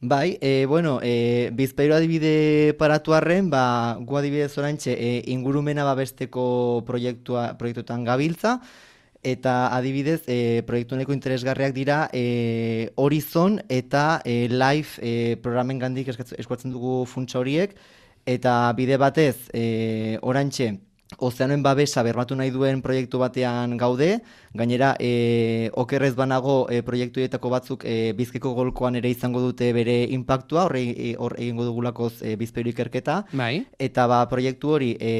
Bai, 0.04 0.36
e, 0.40 0.66
bueno, 0.66 0.98
e, 1.00 1.50
bizpairo 1.54 1.94
adibide 1.94 2.74
paratu 2.76 3.14
arren, 3.14 3.50
ba, 3.50 3.94
gu 4.02 4.16
adibide 4.18 4.48
zorantxe 4.48 4.96
e, 4.98 5.10
ingurumena 5.30 5.84
babesteko 5.86 6.82
proiektua, 6.88 7.52
proiektuetan 7.54 8.02
gabiltza, 8.02 8.56
eta 9.22 9.68
adibidez, 9.76 10.24
e, 10.26 10.64
proiektu 10.66 10.98
neko 10.98 11.14
interesgarriak 11.14 11.70
dira 11.76 12.08
e, 12.12 12.90
Horizon 12.96 13.60
eta 13.68 14.20
e, 14.24 14.48
Live 14.50 14.98
e, 14.98 15.36
programen 15.38 15.78
gandik 15.78 16.10
eskuatzen 16.10 16.74
dugu 16.74 17.04
funtsa 17.06 17.38
horiek, 17.38 17.76
eta 18.26 18.72
bide 18.74 18.98
batez, 18.98 19.36
e, 19.54 20.18
orantxe, 20.20 20.72
ozeanoen 21.18 21.62
babesa 21.62 22.02
bermatu 22.02 22.36
nahi 22.36 22.50
duen 22.50 22.82
proiektu 22.82 23.18
batean 23.20 23.76
gaude, 23.80 24.20
gainera 24.54 24.92
e, 25.00 25.70
okerrez 25.78 26.14
banago 26.16 26.66
e, 26.70 26.82
proiektuetako 26.82 27.52
batzuk 27.52 27.84
e, 27.84 28.12
bizkeko 28.18 28.54
golkoan 28.54 28.96
ere 29.00 29.10
izango 29.10 29.40
dute 29.40 29.72
bere 29.76 30.02
impactua, 30.16 30.66
horre 30.66 31.14
hor 31.18 31.36
egingo 31.38 31.66
dugulakoz 31.68 32.22
e, 32.22 32.36
bizpeiru 32.36 32.72
ikerketa, 32.72 33.22
Bai. 33.32 33.64
eta 33.78 34.06
ba, 34.10 34.22
proiektu 34.30 34.76
hori 34.76 34.92
e, 35.00 35.14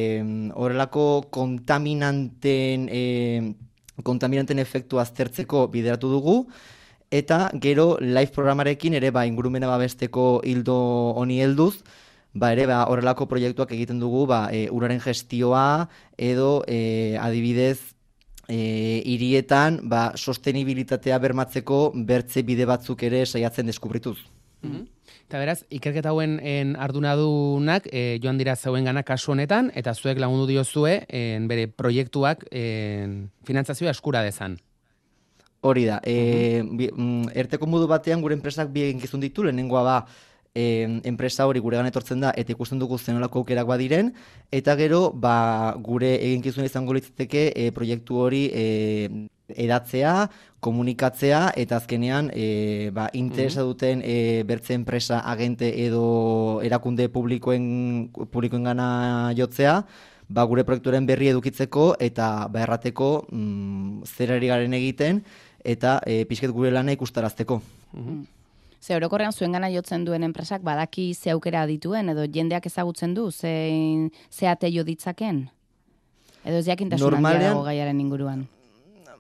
horrelako 0.55 1.07
kontaminanten, 1.31 2.89
e, 2.91 4.03
kontaminanten 4.03 4.59
efektu 4.63 5.01
aztertzeko 5.03 5.67
bideratu 5.73 6.11
dugu, 6.11 6.37
eta 7.13 7.51
gero 7.61 7.99
live 8.01 8.33
programarekin 8.33 8.97
ere 8.97 9.11
ba, 9.13 9.27
ingurumena 9.29 9.69
babesteko 9.69 10.41
hildo 10.49 10.79
honi 11.21 11.43
helduz, 11.45 11.77
ba 12.35 12.53
ere 12.53 12.67
ba, 12.67 12.85
horrelako 12.89 13.27
proiektuak 13.29 13.73
egiten 13.77 14.01
dugu 14.01 14.27
ba, 14.27 14.47
e, 14.53 14.69
uraren 14.73 15.01
gestioa 15.01 15.89
edo 16.17 16.63
e, 16.67 17.17
adibidez 17.21 17.95
e, 18.49 19.03
hirietan 19.05 19.83
ba, 19.89 20.13
sostenibilitatea 20.17 21.19
bermatzeko 21.19 21.93
bertze 21.95 22.43
bide 22.43 22.67
batzuk 22.69 23.03
ere 23.09 23.27
saiatzen 23.27 23.69
deskubrituz. 23.69 24.19
Mhm. 24.63 24.89
Eta 25.29 25.39
beraz, 25.41 25.63
ikerketa 25.73 26.11
hauen 26.13 26.37
en 26.45 26.75
ardunadunak 26.77 27.87
e, 27.89 28.19
joan 28.23 28.37
dira 28.39 28.55
zeuen 28.57 28.85
gana 28.85 29.03
kasu 29.03 29.33
honetan, 29.33 29.71
eta 29.75 29.95
zuek 29.95 30.21
lagundu 30.21 30.47
diozue 30.47 31.07
en, 31.09 31.47
bere 31.49 31.69
proiektuak 31.69 32.45
en, 32.51 33.31
finantzazioa 33.49 33.95
eskura 33.97 34.23
dezan. 34.23 34.59
Hori 35.63 35.87
da, 35.87 36.01
e, 36.05 36.61
bi, 36.67 36.91
mm, 36.91 37.33
erteko 37.39 37.69
modu 37.71 37.87
batean 37.89 38.21
gure 38.21 38.37
enpresak 38.37 38.69
bi 38.75 38.83
eginkizun 38.89 39.23
ditu, 39.23 39.47
lehenengoa 39.47 39.83
ba, 39.87 39.97
enpresa 40.55 41.47
hori 41.47 41.61
gure 41.61 41.79
etortzen 41.87 42.21
da 42.21 42.33
eta 42.37 42.53
ikusten 42.53 42.79
dugu 42.79 42.99
zenolako 42.99 43.41
aukerak 43.41 43.67
badiren, 43.67 44.13
eta 44.51 44.77
gero 44.77 45.11
ba, 45.13 45.75
gure 45.79 46.15
eginkizun 46.15 46.65
izango 46.65 46.93
litzateke 46.93 47.53
e, 47.57 47.71
proiektu 47.73 48.17
hori 48.17 48.51
e, 48.53 49.29
edatzea, 49.49 50.29
komunikatzea, 50.61 51.53
eta 51.57 51.77
azkenean 51.77 52.31
e, 52.35 52.91
ba, 52.93 53.09
interesa 53.13 53.63
duten 53.63 54.03
e, 54.05 54.43
bertze 54.45 54.75
enpresa 54.75 55.21
agente 55.21 55.73
edo 55.87 56.61
erakunde 56.63 57.09
publikoen, 57.09 58.11
publikoen 58.31 58.65
gana 58.65 59.33
jotzea, 59.37 59.83
ba, 60.29 60.45
gure 60.45 60.65
proiektuaren 60.65 61.07
berri 61.07 61.33
edukitzeko 61.33 61.95
eta 61.99 62.49
ba, 62.53 62.63
errateko 62.67 63.27
mm, 63.31 64.05
zer 64.05 64.37
ari 64.37 64.53
garen 64.53 64.77
egiten 64.77 65.25
eta 65.65 66.01
e, 66.07 66.25
pixket 66.29 66.53
gure 66.53 66.71
lana 66.71 66.93
ikustarazteko. 66.93 67.61
Mhm. 67.97 68.42
Ze 68.83 68.97
orokorrean 68.99 69.33
zuen 69.33 69.53
gana 69.55 69.69
jotzen 69.71 70.05
duen 70.05 70.25
enpresak 70.27 70.63
badaki 70.67 71.13
ze 71.15 71.31
aukera 71.31 71.67
dituen 71.71 72.09
edo 72.11 72.25
jendeak 72.27 72.67
ezagutzen 72.67 73.15
du 73.15 73.29
ze, 73.31 73.53
ze 74.31 74.49
ate 74.51 74.71
jo 74.75 74.83
ditzaken? 74.85 75.45
Edo 76.45 76.59
ez 76.59 76.67
jakintasun 76.67 77.13
Normalean- 77.13 77.53
dago 77.53 77.63
gaiaren 77.63 78.01
inguruan. 78.01 78.49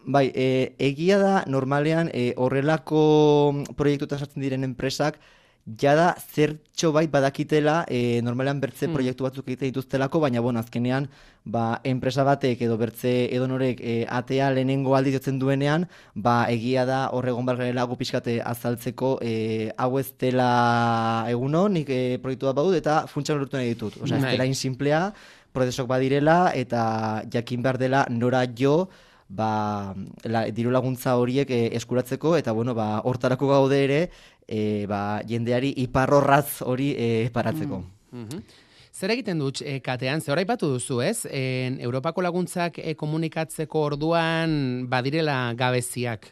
Bai, 0.04 0.32
e, 0.34 0.74
egia 0.82 1.18
da 1.18 1.44
normalean 1.46 2.08
e, 2.12 2.32
horrelako 2.36 3.62
proiektutan 3.78 4.18
sartzen 4.18 4.42
diren 4.42 4.64
enpresak 4.66 5.20
jada 5.66 6.16
zertxo 6.18 6.90
bait 6.92 7.10
badakitela 7.10 7.84
e, 7.88 8.20
normalean 8.22 8.60
bertze 8.60 8.86
Hmm. 8.86 8.94
proiektu 8.94 9.24
batzuk 9.24 9.46
egiten 9.46 9.70
dituztelako, 9.70 10.20
baina 10.20 10.40
bueno, 10.40 10.58
azkenean 10.58 11.08
ba, 11.44 11.80
enpresa 11.84 12.24
batek 12.24 12.62
edo 12.62 12.76
bertze 12.76 13.28
edonorek 13.34 13.80
e, 13.80 14.06
atea 14.08 14.50
lehenengo 14.50 14.96
aldiz 14.96 15.14
jotzen 15.14 15.38
duenean, 15.38 15.86
ba, 16.14 16.46
egia 16.50 16.84
da 16.84 17.10
horregon 17.12 17.46
bargarela 17.46 17.84
gu 17.84 17.96
pixkate 17.96 18.40
azaltzeko 18.42 19.18
e, 19.22 19.70
hau 19.76 19.98
ez 19.98 20.12
dela 20.18 21.26
eguno, 21.30 21.68
nik 21.68 21.88
e, 21.90 22.18
proiektu 22.22 22.46
bat 22.46 22.56
badut 22.56 22.74
eta 22.74 23.06
funtsan 23.06 23.38
lortu 23.38 23.56
nahi 23.56 23.74
ditut. 23.74 23.96
Osea, 24.02 24.16
ez 24.18 24.22
Bai. 24.22 24.32
dela 24.32 24.46
insimplea, 24.50 25.12
prozesok 25.52 25.86
badirela 25.86 26.52
eta 26.56 27.22
jakin 27.30 27.62
behar 27.62 27.78
dela 27.78 28.06
nora 28.10 28.46
jo 28.58 28.88
ba, 29.32 29.94
la, 30.28 30.44
diru 30.52 30.72
laguntza 30.74 31.16
horiek 31.16 31.50
e, 31.50 31.62
eskuratzeko 31.78 32.36
eta 32.36 32.52
bueno, 32.52 32.74
ba, 32.76 33.00
hortarako 33.08 33.48
gaude 33.48 33.80
ere 33.84 34.00
e, 34.46 34.84
ba, 34.90 35.22
jendeari 35.28 35.72
iparrorraz 35.86 36.60
hori 36.66 36.92
e, 36.98 37.08
paratzeko. 37.32 37.80
Mhm. 38.12 38.44
Zer 38.92 39.14
egiten 39.14 39.40
dut 39.40 39.62
e, 39.64 39.78
katean, 39.80 40.20
ze 40.20 40.30
horaipatu 40.34 40.68
duzu 40.74 41.00
ez? 41.00 41.24
En, 41.24 41.80
Europako 41.80 42.22
laguntzak 42.22 42.76
e, 42.78 42.92
komunikatzeko 42.94 43.86
orduan 43.88 44.84
badirela 44.92 45.54
gabeziak. 45.56 46.28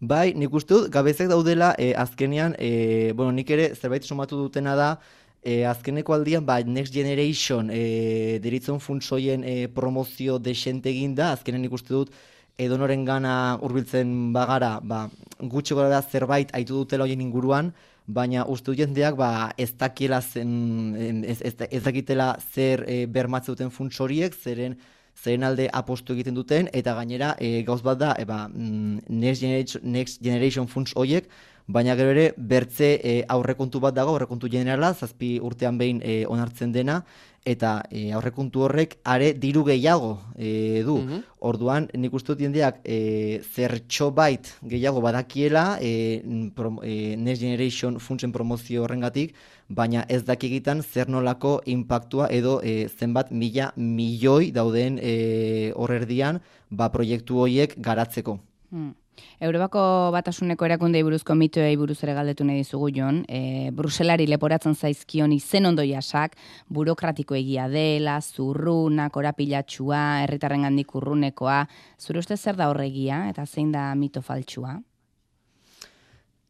Bai, 0.00 0.32
nik 0.32 0.52
uste 0.56 0.72
dut, 0.72 0.86
gabezek 0.92 1.28
daudela, 1.28 1.74
e, 1.76 1.90
azkenean, 1.96 2.54
e, 2.58 3.12
bueno, 3.16 3.32
nik 3.36 3.50
ere 3.52 3.66
zerbait 3.74 4.04
somatu 4.04 4.38
dutena 4.40 4.72
da, 4.76 4.94
e, 5.42 5.64
azkeneko 5.64 6.14
aldian, 6.14 6.44
ba, 6.46 6.60
Next 6.64 6.92
Generation 6.94 7.70
e, 7.72 8.38
deritzen 8.42 8.80
funtsoien 8.80 9.44
e, 9.44 9.68
promozio 9.72 10.38
desente 10.38 10.90
egin 10.90 11.14
da, 11.14 11.32
azkenean 11.36 11.64
nik 11.64 11.76
uste 11.76 11.94
dut, 11.94 12.12
edonoren 12.60 13.06
gana 13.08 13.34
hurbiltzen 13.62 14.32
bagara, 14.34 14.78
ba, 14.82 15.06
gutxi 15.40 15.74
gora 15.74 15.88
da 15.88 16.02
zerbait 16.02 16.52
aitu 16.56 16.82
dutela 16.82 17.06
hoien 17.06 17.22
inguruan, 17.24 17.72
baina 18.10 18.44
uste 18.50 18.72
dut 18.72 18.80
jendeak 18.82 19.16
ba, 19.16 19.50
ez 19.56 19.70
dakiela 19.78 20.20
zen, 20.20 21.22
ez, 21.24 21.40
ez, 21.40 21.54
ez 21.70 21.82
dakitela 21.84 22.34
zer 22.52 22.84
e, 22.88 23.04
bermatze 23.06 23.54
duten 23.54 23.72
funts 23.72 24.00
horiek, 24.00 24.36
zeren 24.36 24.76
zeren 25.20 25.44
alde 25.44 25.66
apostu 25.76 26.14
egiten 26.14 26.36
duten, 26.36 26.68
eta 26.72 26.94
gainera 26.96 27.34
e, 27.40 27.62
gauz 27.66 27.80
bat 27.84 27.98
da, 28.00 28.14
e, 28.18 28.24
ba, 28.24 28.46
mm, 28.48 29.06
next, 29.08 29.42
generation, 29.42 29.82
next 29.84 30.22
Generation 30.24 30.68
funts 30.68 30.94
horiek, 30.96 31.28
baina 31.66 31.96
gero 31.96 32.10
ere 32.10 32.32
bertze 32.36 32.92
e, 33.02 33.24
aurrekontu 33.28 33.80
bat 33.80 33.94
dago, 33.94 34.14
aurrekontu 34.14 34.48
generala, 34.50 34.94
zazpi 34.94 35.38
urtean 35.42 35.78
behin 35.78 36.00
e, 36.04 36.24
onartzen 36.26 36.72
dena, 36.72 37.02
eta 37.44 37.80
e, 37.90 38.10
aurrekontu 38.12 38.66
horrek 38.66 38.98
are 39.04 39.32
diru 39.32 39.62
gehiago 39.64 40.18
e, 40.36 40.82
du. 40.84 40.98
Mhm. 40.98 41.22
Orduan, 41.40 41.88
nik 41.96 42.12
uste 42.14 42.34
dut 42.34 42.42
jendeak 42.44 42.82
e, 42.84 43.40
zertxo 43.54 44.10
bait 44.12 44.50
gehiago 44.62 45.00
badakiela 45.00 45.78
e, 45.80 46.20
prom, 46.54 46.80
e, 46.84 47.16
Next 47.16 47.40
Generation 47.40 47.98
funtsen 47.98 48.32
promozio 48.32 48.84
horrengatik, 48.84 49.34
baina 49.68 50.04
ez 50.08 50.24
dakigitan 50.28 50.82
zer 50.82 51.08
nolako 51.08 51.60
impactua 51.64 52.28
edo 52.28 52.60
e, 52.62 52.88
zenbat 52.88 53.30
mila 53.30 53.72
milioi 53.76 54.50
dauden 54.52 54.98
e, 55.00 55.72
horrerdian 55.76 56.42
ba, 56.70 56.90
proiektu 56.92 57.40
horiek 57.40 57.76
garatzeko. 57.78 58.38
Hmm. 58.70 58.92
Europako 59.40 60.10
batasuneko 60.12 60.66
erakundei 60.66 61.02
buruzko 61.06 61.34
mitoei 61.34 61.76
buruz 61.80 61.98
ere 62.04 62.14
galdetu 62.18 62.44
nahi 62.44 62.64
dizugu 62.64 62.90
Jon. 62.96 63.22
E, 63.28 63.70
Bruselari 63.72 64.26
leporatzen 64.28 64.74
zaizkion 64.74 65.32
izen 65.32 65.70
ondo 65.70 65.86
jasak, 65.86 66.36
burokratiko 66.68 67.38
egia 67.38 67.68
dela, 67.72 68.20
zurruna, 68.20 69.08
korapilatxua, 69.10 70.02
herritarren 70.26 70.68
gandik 70.68 70.94
urrunekoa. 70.94 71.64
Zure 71.98 72.20
uste 72.20 72.36
zer 72.36 72.56
da 72.56 72.70
horregia 72.70 73.26
eta 73.30 73.46
zein 73.46 73.72
da 73.72 73.90
mito 73.94 74.22
faltsua? 74.22 74.78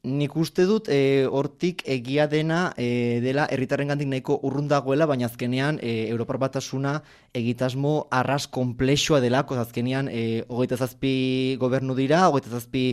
Nik 0.00 0.32
uste 0.40 0.64
dut 0.64 0.86
e, 0.88 1.26
hortik 1.28 1.82
egia 1.84 2.24
dena 2.26 2.70
e, 2.80 3.20
dela 3.20 3.44
herritarrengandik 3.52 4.08
nahiko 4.08 4.38
urrun 4.48 4.64
dagoela, 4.68 5.04
baina 5.04 5.26
azkenean 5.28 5.76
e, 5.84 6.06
Europar 6.08 6.38
batasuna 6.40 6.94
egitasmo 7.36 8.06
arras 8.08 8.46
konplexua 8.48 9.20
delako, 9.20 9.58
azkenean 9.60 10.08
e, 10.08 10.22
hogeita 10.48 10.78
zazpi 10.80 11.58
gobernu 11.60 11.92
dira, 11.98 12.22
hogeita 12.30 12.48
zazpi 12.56 12.84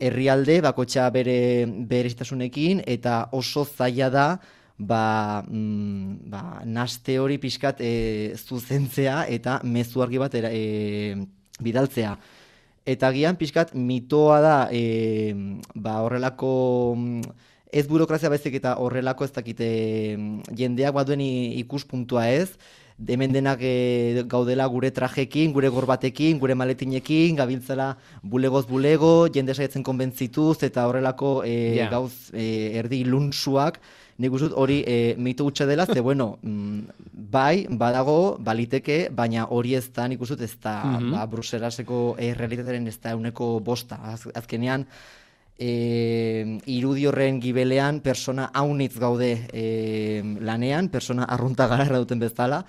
herrialde, 0.00 0.62
bakotxa 0.64 1.10
bere 1.12 1.66
berezitasunekin, 1.66 2.80
eta 2.88 3.26
oso 3.36 3.66
zaila 3.68 4.08
da 4.08 4.26
ba, 4.78 5.44
mm, 5.44 6.30
ba, 6.32 6.42
naste 6.64 7.18
hori 7.20 7.36
pixkat 7.36 7.84
e, 7.84 8.32
zuzentzea 8.32 9.26
eta 9.28 9.60
mezu 9.62 10.00
argi 10.00 10.24
bat 10.24 10.40
e, 10.40 11.20
bidaltzea. 11.60 12.16
Eta 12.86 13.10
gian 13.10 13.34
pixkat 13.34 13.74
mitoa 13.74 14.38
da 14.40 14.56
e, 14.70 15.34
ba, 15.74 15.98
horrelako 16.06 16.94
mm, 16.96 17.36
ez 17.74 17.86
burokrazia 17.90 18.30
baizik 18.30 18.54
eta 18.60 18.76
horrelako 18.78 19.26
ez 19.26 19.32
dakite 19.34 19.68
jendeak 20.54 20.94
baduen 20.94 21.20
ikuspuntua 21.20 22.28
ez, 22.30 22.54
hemen 23.08 23.34
denak 23.34 23.60
e, 23.60 24.22
gaudela 24.30 24.66
gure 24.72 24.92
trajekin, 24.94 25.52
gure 25.52 25.68
gorbatekin, 25.68 26.38
gure 26.40 26.54
maletinekin, 26.54 27.36
gabiltzala 27.36 27.96
bulegoz 28.22 28.64
bulego, 28.70 29.26
jende 29.34 29.54
saiatzen 29.58 29.84
konbentzituz 29.84 30.62
eta 30.62 30.86
horrelako 30.88 31.42
e, 31.44 31.76
Ja. 31.76 31.90
gauz 31.90 32.30
e, 32.32 32.78
erdi 32.78 33.02
iluntsuak, 33.04 33.80
nik 34.18 34.32
uste 34.32 34.48
dut 34.48 34.56
hori 34.56 34.82
e, 34.86 35.14
mito 35.18 35.44
hutsa 35.44 35.66
dela, 35.66 35.86
ze 35.86 36.00
bueno, 36.00 36.38
mm, 36.42 36.80
bai, 37.12 37.66
badago, 37.68 38.36
baliteke, 38.40 39.08
baina 39.12 39.46
hori 39.50 39.74
ez 39.74 39.90
da, 39.92 40.08
nik 40.08 40.20
uste 40.20 40.36
dut 40.36 40.44
ez 40.44 40.56
da, 40.62 40.82
Mhm. 40.84 41.10
ba, 41.12 41.26
Bruselaseko 41.26 42.16
e, 42.18 42.32
realitatearen 42.34 42.86
ez 42.86 42.98
da 43.00 43.10
euneko 43.10 43.60
bosta. 43.60 44.00
Az, 44.02 44.26
azkenean, 44.34 44.86
e, 45.58 46.58
irudi 46.66 47.06
horren 47.06 47.40
gibelean 47.40 48.00
persona 48.00 48.50
haunitz 48.54 48.98
gaude 48.98 49.48
e, 49.52 50.22
lanean, 50.40 50.88
persona 50.88 51.24
arrunta 51.24 51.66
gararra 51.66 51.98
duten 51.98 52.18
bezala, 52.18 52.64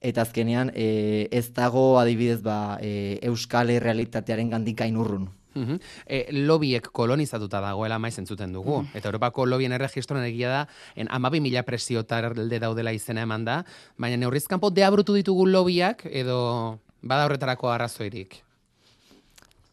eta 0.00 0.22
azkenean 0.22 0.72
e, 0.74 1.28
ez 1.30 1.52
dago 1.54 1.98
adibidez 2.00 2.42
ba, 2.42 2.78
e, 2.80 3.18
euskal 3.22 3.68
realitatearen 3.78 4.50
gandik 4.50 4.80
urrun. 4.96 5.28
Mhm. 5.54 5.80
E, 6.06 6.26
lobiek 6.32 6.88
kolonizatuta 6.92 7.60
dagoela 7.60 7.98
maiz 7.98 8.18
entzuten 8.18 8.52
dugu. 8.52 8.82
Mhm. 8.82 8.96
Eta 8.98 9.08
Europako 9.08 9.46
lobien 9.46 9.72
erregistroan 9.72 10.24
egia 10.24 10.50
da, 10.50 10.62
en 10.96 11.08
amabi 11.10 11.40
mila 11.40 11.62
presio 11.62 12.04
talde 12.04 12.58
daudela 12.58 12.92
izena 12.92 13.22
eman 13.22 13.44
da, 13.44 13.64
baina 13.96 14.16
neurrizkanpo 14.16 14.70
deabrutu 14.70 15.14
ditugu 15.14 15.46
lobiak, 15.46 16.06
edo 16.10 16.78
bada 17.02 17.26
horretarako 17.26 17.70
arrazoirik. 17.70 18.42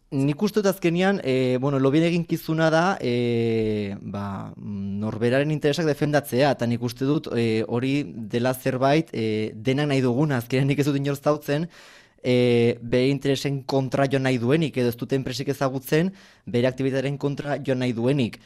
Nik 0.09 0.41
uste 0.41 0.63
azkenian, 0.65 1.19
e, 1.23 1.57
bueno, 1.61 1.77
lobien 1.77 2.03
egin 2.07 2.23
kizuna 2.25 2.71
da, 2.73 2.97
e, 2.99 3.95
ba, 4.01 4.51
norberaren 4.57 5.51
interesak 5.53 5.85
defendatzea, 5.85 6.49
eta 6.55 6.65
nik 6.65 6.81
uste 6.81 7.05
dut 7.05 7.29
e, 7.37 7.63
hori 7.67 8.01
dela 8.07 8.55
zerbait 8.55 9.13
e, 9.13 9.51
denak 9.53 9.91
nahi 9.91 10.01
duguna, 10.01 10.39
azkenean 10.41 10.71
nik 10.73 10.81
ez 10.81 10.87
dut 10.87 10.97
inorz 10.97 11.19
zautzen, 11.21 11.67
e, 12.23 12.77
bere 12.81 13.09
interesen 13.09 13.63
kontra 13.63 14.07
jo 14.11 14.19
nahi 14.19 14.37
duenik, 14.37 14.77
edo 14.77 14.91
ez 14.91 14.97
dute 14.99 15.17
enpresik 15.19 15.49
ezagutzen, 15.53 16.13
bere 16.45 16.67
aktivitaren 16.67 17.17
kontra 17.17 17.57
jo 17.65 17.75
nahi 17.75 17.93
duenik. 17.93 18.39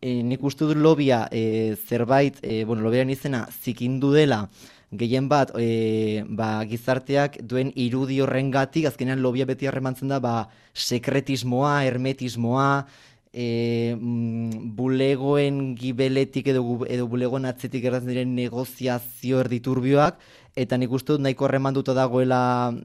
E, 0.00 0.22
nik 0.22 0.42
uste 0.46 0.66
dut 0.68 0.78
lobia 0.78 1.26
e, 1.32 1.74
zerbait, 1.88 2.38
e, 2.42 2.64
bueno, 2.64 2.84
lobiaren 2.86 3.10
izena 3.10 3.46
zikindu 3.50 4.12
dela, 4.14 4.44
gehien 4.90 5.28
bat 5.28 5.50
e, 5.58 6.24
ba, 6.24 6.62
gizarteak 6.64 7.42
duen 7.44 7.72
irudi 7.76 8.20
horrengatik 8.24 8.86
azkenean 8.88 9.20
lobia 9.20 9.44
beti 9.46 9.68
harremantzen 9.68 10.08
da 10.08 10.20
ba, 10.20 10.48
sekretismoa, 10.72 11.82
hermetismoa, 11.84 12.86
e, 13.32 13.94
mm, 13.98 14.74
bulegoen 14.76 15.74
gibeletik 15.78 16.48
edo, 16.52 16.62
edo 16.88 17.06
bulegoen 17.10 17.48
atzetik 17.48 17.84
erratzen 17.84 18.12
diren 18.12 18.34
negoziazio 18.36 19.40
erditurbioak, 19.44 20.18
eta 20.58 20.76
nik 20.80 20.92
uste 20.94 21.14
dut 21.14 21.22
nahiko 21.22 21.46
harremanduta 21.46 21.94
dagoela 21.94 22.40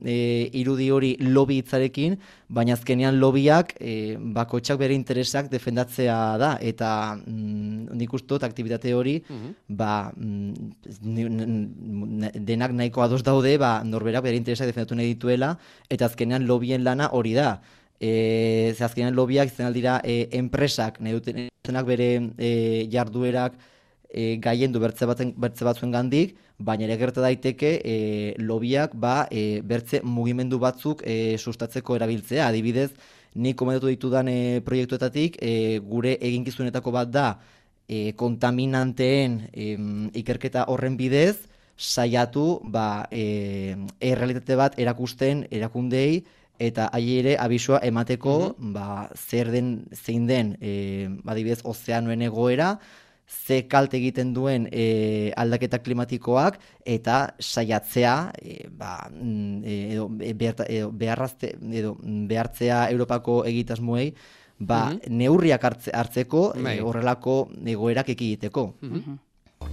e, 0.05 0.49
irudi 0.59 0.89
hori 0.93 1.13
lobi 1.25 1.57
hitzarekin, 1.61 2.17
baina 2.53 2.75
azkenean 2.77 3.17
lobiak 3.21 3.73
e, 3.79 4.15
bakotxak 4.35 4.77
bere 4.81 4.93
interesak 4.93 5.49
defendatzea 5.51 6.17
da, 6.41 6.53
eta 6.61 6.89
mm, 7.17 7.93
nik 7.97 8.13
uste 8.13 8.35
dut 8.35 8.45
aktivitate 8.45 8.93
hori 8.93 9.19
ba, 9.67 10.11
mm, 10.15 10.73
denak 12.45 12.75
nahiko 12.77 13.05
ados 13.05 13.23
daude, 13.25 13.57
ba, 13.57 13.79
norberak 13.83 14.27
bere 14.27 14.37
interesak 14.37 14.69
defendatu 14.69 14.99
nahi 14.99 15.15
dituela, 15.15 15.55
eta 15.89 16.11
azkenean 16.11 16.45
lobien 16.49 16.85
lana 16.85 17.09
hori 17.13 17.33
da. 17.37 17.57
E, 18.03 18.73
ze 18.75 18.83
azkenean 18.83 19.15
lobiak 19.15 19.51
izan 19.53 19.69
aldira 19.69 19.99
e, 20.03 20.27
enpresak, 20.35 20.99
nahi 20.99 21.15
dutenak 21.15 21.85
bere 21.87 22.09
e, 22.35 22.49
jarduerak 22.91 23.55
e, 24.09 24.35
gaien 24.43 24.73
du 24.73 24.81
bertze, 24.83 25.07
batzen, 25.07 25.31
bertze 25.39 25.63
batzuen 25.63 25.93
gandik, 25.95 26.35
baina 26.59 26.83
ere 26.87 26.97
gerta 26.99 27.23
daiteke 27.23 27.71
e, 27.79 27.95
lobiak 28.43 28.97
ba, 28.99 29.15
e, 29.31 29.61
bertze 29.63 30.03
mugimendu 30.03 30.59
batzuk 30.59 31.05
e, 31.07 31.37
sustatzeko 31.39 31.95
erabiltzea. 31.95 32.49
Adibidez, 32.51 32.91
nik 33.35 33.57
komentatu 33.57 33.89
ditudan 33.93 34.27
e, 34.27 34.59
proiektuetatik, 34.67 35.39
e, 35.41 35.79
gure 35.79 36.17
eginkizunetako 36.19 36.93
bat 36.93 37.11
da 37.13 37.27
e, 37.87 38.13
kontaminanteen 38.19 39.41
e, 39.51 39.73
ikerketa 40.21 40.67
horren 40.69 40.99
bidez, 40.99 41.47
saiatu 41.77 42.61
ba, 42.69 43.07
e, 43.11 43.75
errealitate 43.99 44.59
bat 44.59 44.79
erakusten 44.79 45.47
erakundei, 45.51 46.23
eta 46.59 46.89
hai 46.93 47.05
ere 47.19 47.37
abisua 47.39 47.79
emateko 47.83 48.55
ba, 48.73 49.09
zer 49.15 49.51
den 49.51 49.87
zein 49.93 50.27
den 50.27 50.57
e, 50.61 51.09
adibidez 51.25 51.61
ozeanoen 51.63 52.21
egoera 52.21 52.77
ze 53.25 53.63
kalte 53.67 53.97
egiten 53.97 54.33
duen 54.33 54.67
e, 54.71 55.31
aldaketa 55.37 55.79
klimatikoak 55.83 56.59
eta 56.85 57.33
saiatzea 57.39 58.15
e, 58.41 58.67
ba, 58.69 59.09
mm, 59.09 59.63
e, 59.63 59.77
edo, 59.95 60.09
e, 60.19 60.33
beharta, 60.33 60.67
edo, 60.69 60.91
beharrazte, 60.91 61.55
edo 61.71 61.95
mm, 61.95 62.27
behartzea 62.29 62.85
Europako 62.91 63.43
egitasmoei 63.49 64.13
ba, 64.59 64.93
neurriak 65.09 65.63
hartze, 65.63 65.91
hartzeko 65.93 66.53
Bai. 66.61 66.77
e, 66.77 66.81
horrelako 66.81 67.37
egoerak 67.65 68.13
ekiditeko. 68.15 68.69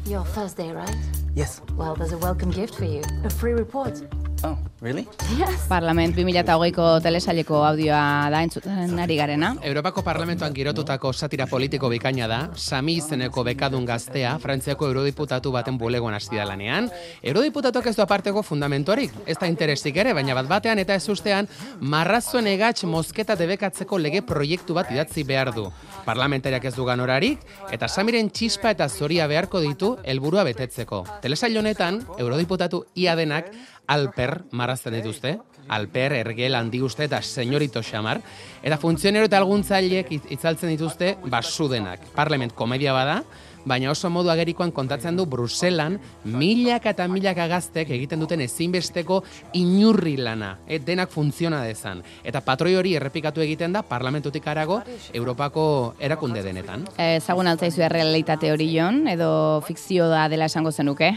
Your 0.06 0.24
first 0.24 0.56
day, 0.56 0.70
right? 0.72 0.96
Yes. 1.34 1.60
Well, 1.76 1.94
there's 1.94 2.12
a 2.12 2.18
welcome 2.18 2.50
gift 2.50 2.76
for 2.76 2.84
you. 2.84 3.02
A 3.24 3.30
free 3.30 3.52
report. 3.52 4.02
Oh, 4.42 4.56
really? 4.80 5.06
Yes. 5.36 5.66
Parlament 5.68 6.14
2008ko 6.16 6.84
telesaileko 7.04 7.58
audioa 7.66 8.30
da 8.32 8.38
entzuten 8.40 8.96
ari 9.02 9.16
garena. 9.18 9.50
Europako 9.68 10.00
Parlamentoan 10.06 10.54
girotutako 10.56 11.12
satira 11.12 11.44
politiko 11.46 11.90
bikaina 11.92 12.28
da, 12.30 12.38
Sami 12.56 12.94
izeneko 13.02 13.44
bekadun 13.44 13.84
gaztea, 13.84 14.38
Frantziako 14.40 14.88
eurodiputatu 14.88 15.52
baten 15.52 15.76
bulegoan 15.78 16.16
hasi 16.16 16.38
da 16.40 16.46
lanean. 16.48 16.88
Eurodiputatuak 17.20 17.90
ez 17.90 17.94
du 17.98 18.02
aparteko 18.02 18.42
fundamentuarik, 18.42 19.12
ez 19.26 19.36
da 19.36 19.50
interesik 19.50 19.98
ere, 20.00 20.14
baina 20.16 20.36
bat 20.38 20.48
batean 20.48 20.80
eta 20.80 20.96
ez 20.96 21.04
ustean, 21.12 21.48
marrazuen 21.80 22.48
egatx 22.48 22.88
mozketa 22.88 23.36
debekatzeko 23.36 23.98
lege 24.00 24.22
proiektu 24.24 24.78
bat 24.78 24.88
idatzi 24.94 25.26
behar 25.28 25.52
du. 25.52 25.66
Parlamentariak 26.06 26.64
ez 26.64 26.74
du 26.78 26.88
ganorarik, 26.88 27.44
eta 27.70 27.88
Samiren 27.92 28.32
txispa 28.32 28.72
eta 28.72 28.88
zoria 28.88 29.28
beharko 29.28 29.60
ditu 29.60 29.98
helburua 30.02 30.46
betetzeko. 30.48 31.04
Telesail 31.20 31.60
honetan, 31.60 32.00
eurodiputatu 32.16 32.86
ia 32.96 33.12
denak 33.20 33.52
Alper 33.90 34.44
marrazten 34.54 34.94
dituzte, 34.94 35.38
Alper, 35.70 36.12
Ergel, 36.12 36.54
Handi 36.54 36.80
Uste 36.82 37.04
eta 37.06 37.20
Senyorito 37.22 37.82
Xamar, 37.82 38.20
eta 38.62 38.78
funtzionero 38.78 39.26
eta 39.26 39.38
alguntzailek 39.38 40.10
hitz- 40.14 40.30
itzaltzen 40.34 40.70
dituzte 40.70 41.16
basudenak. 41.30 42.04
Parlament 42.14 42.54
komedia 42.54 42.92
bada, 42.94 43.20
baina 43.64 43.90
oso 43.90 44.08
modu 44.10 44.30
agerikoan 44.32 44.70
kontatzen 44.72 45.16
du 45.18 45.26
Bruselan 45.26 45.98
milaka 46.24 46.94
eta 46.94 47.06
milaka 47.08 47.46
gaztek 47.50 47.90
egiten 47.90 48.22
duten 48.22 48.40
ezinbesteko 48.40 49.22
inurri 49.58 50.16
lana, 50.16 50.58
e, 50.66 50.78
denak 50.78 51.10
funtziona 51.10 51.62
dezan. 51.66 52.02
Eta 52.24 52.40
patroi 52.46 52.76
hori 52.78 52.94
errepikatu 52.96 53.42
egiten 53.44 53.74
da 53.76 53.82
parlamentutik 53.82 54.46
arago 54.48 54.80
Europako 55.12 55.94
erakunde 56.00 56.42
denetan. 56.46 56.86
Ezagun 56.96 57.50
altzaizu 57.50 57.82
errealitate 57.82 58.52
hori 58.52 58.70
jon, 58.74 59.06
edo 59.08 59.60
fikzio 59.66 60.08
da 60.08 60.28
dela 60.28 60.46
esango 60.46 60.72
zenuke. 60.72 61.12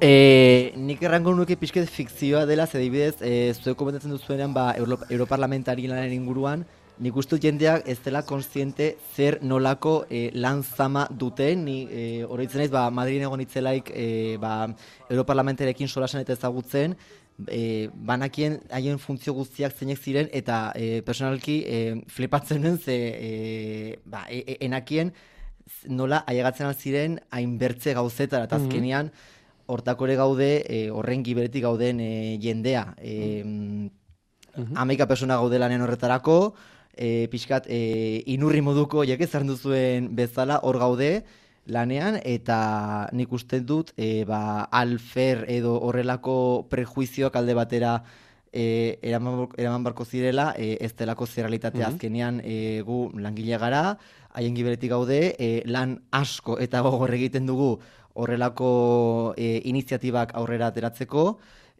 E, 0.00 0.72
nik 0.80 1.02
errango 1.04 1.34
nuke 1.36 1.58
pixket 1.60 1.88
fikzioa 1.92 2.46
dela, 2.48 2.64
ze 2.66 2.80
dibidez, 2.80 3.20
e, 3.20 3.52
zuek 3.52 3.76
komentatzen 3.76 4.14
duzuenean, 4.14 4.54
ba, 4.56 4.70
Euro, 4.80 4.96
Europarlamentari 5.12 5.84
lanaren 5.90 6.14
inguruan, 6.16 6.62
nik 7.04 7.16
uste 7.20 7.36
jendeak 7.40 7.84
ez 7.88 7.98
dela 8.00 8.22
konstiente 8.24 8.94
zer 9.12 9.36
nolako 9.44 10.06
e, 10.08 10.30
lan 10.32 10.62
zama 10.64 11.02
duten, 11.10 11.66
ni 11.66 11.82
e, 11.84 12.04
oroitzen 12.24 12.62
naiz, 12.62 12.70
ba, 12.72 12.86
Madrid 12.88 13.20
egon 13.20 13.42
itzelaik, 13.44 13.90
e, 13.92 14.06
ba, 14.40 14.70
Europarlamentarekin 15.10 15.90
solasan 15.92 16.24
eta 16.24 16.32
ezagutzen, 16.32 16.94
e, 17.44 17.90
banakien 17.92 18.56
haien 18.72 18.96
funtzio 18.98 19.34
guztiak 19.36 19.76
zeinek 19.76 20.00
ziren, 20.00 20.30
eta 20.32 20.70
e, 20.80 21.02
personalki 21.04 21.58
e, 21.66 21.82
flipatzen 22.08 22.64
nuen, 22.64 22.80
ze 22.80 22.96
e, 22.96 23.98
ba, 24.08 24.24
e, 24.32 24.56
enakien 24.64 25.12
nola 25.92 26.22
ailegatzen 26.24 26.70
al 26.70 26.80
ziren 26.80 27.20
hainbertze 27.36 27.92
gauzetara, 28.00 28.48
eta 28.48 28.56
azkenean, 28.56 29.12
hortako 29.12 29.38
ere 29.78 30.16
gaude, 30.16 30.64
e, 30.66 30.90
horren 30.90 31.22
giberetik 31.22 31.62
gauden 31.62 32.00
e, 32.00 32.38
jendea. 32.40 32.94
E, 32.98 33.90
Amaika 34.74 35.06
persona 35.06 35.36
gaude 35.36 35.58
lanen 35.58 35.80
horretarako, 35.80 36.54
e, 36.96 37.28
pixkat 37.30 37.66
e, 37.68 38.22
inurri 38.26 38.60
moduko 38.60 39.04
jake 39.04 39.26
zaren 39.26 39.48
duzuen 39.48 40.10
bezala 40.16 40.60
hor 40.62 40.78
gaude 40.78 41.24
lanean, 41.66 42.18
eta 42.24 43.08
nik 43.12 43.32
uste 43.32 43.60
dut 43.60 43.92
e, 43.96 44.24
ba, 44.26 44.66
alfer 44.70 45.44
edo 45.48 45.76
horrelako 45.86 46.66
prejuizioak 46.70 47.36
alde 47.36 47.54
batera 47.54 48.00
e, 48.52 48.98
eraman, 49.02 49.46
eraman 49.56 49.84
barko 49.86 50.04
zirela, 50.04 50.52
e, 50.58 50.76
ez 50.80 50.92
delako 50.98 51.26
zerrealitatea 51.26 51.92
azkenean 51.92 52.40
e, 52.44 52.82
gu 52.86 53.10
langile 53.22 53.58
gara, 53.58 53.98
haien 54.34 54.54
giberetik 54.54 54.90
gaude, 54.90 55.20
e, 55.38 55.62
lan 55.66 56.00
asko 56.10 56.58
eta 56.62 56.82
gogor 56.86 57.14
egiten 57.14 57.46
dugu 57.46 57.78
horrelako 58.20 59.34
e, 59.36 59.60
iniziatibak 59.70 60.36
aurrera 60.38 60.68
ateratzeko, 60.70 61.24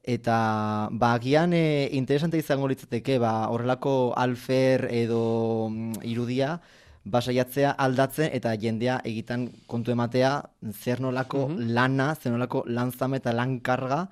eta 0.02 0.88
ba, 0.90 1.14
agian 1.14 1.52
e, 1.52 1.90
interesante 1.92 2.40
izango 2.40 2.68
litzateke 2.68 3.18
ba, 3.20 3.48
horrelako 3.52 4.12
alfer 4.16 4.88
edo 4.90 5.68
mm, 5.70 6.04
irudia, 6.08 6.58
basaiatzea 7.04 7.72
aldatzen 7.80 8.28
eta 8.36 8.52
jendea 8.60 9.00
egiten 9.08 9.48
kontu 9.66 9.92
ematea 9.92 10.34
zer 10.72 11.00
nolako 11.00 11.48
lana, 11.56 12.14
zer 12.14 12.32
nolako 12.32 12.64
lanzame 12.66 13.20
eta 13.20 13.32
lankarga 13.32 14.02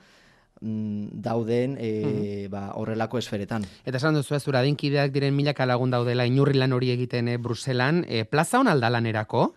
mm, 0.61 1.21
dauden 1.25 1.77
e, 1.79 2.49
ba, 2.53 2.73
horrelako 2.75 3.19
esferetan. 3.19 3.67
Eta 3.85 4.01
esan 4.01 4.17
duzu 4.17 4.37
ez, 4.37 4.45
adinkideak 4.49 5.13
diren 5.13 5.37
milaka 5.37 5.67
lagun 5.67 5.91
daudela 5.91 6.27
inurri 6.27 6.59
lan 6.59 6.73
hori 6.73 6.93
egiten 6.93 7.29
e, 7.29 7.39
Bruselan, 7.39 8.05
e, 8.09 8.25
plaza 8.25 8.61
hon 8.61 8.69
alda 8.69 8.91
lanerako? 8.91 9.53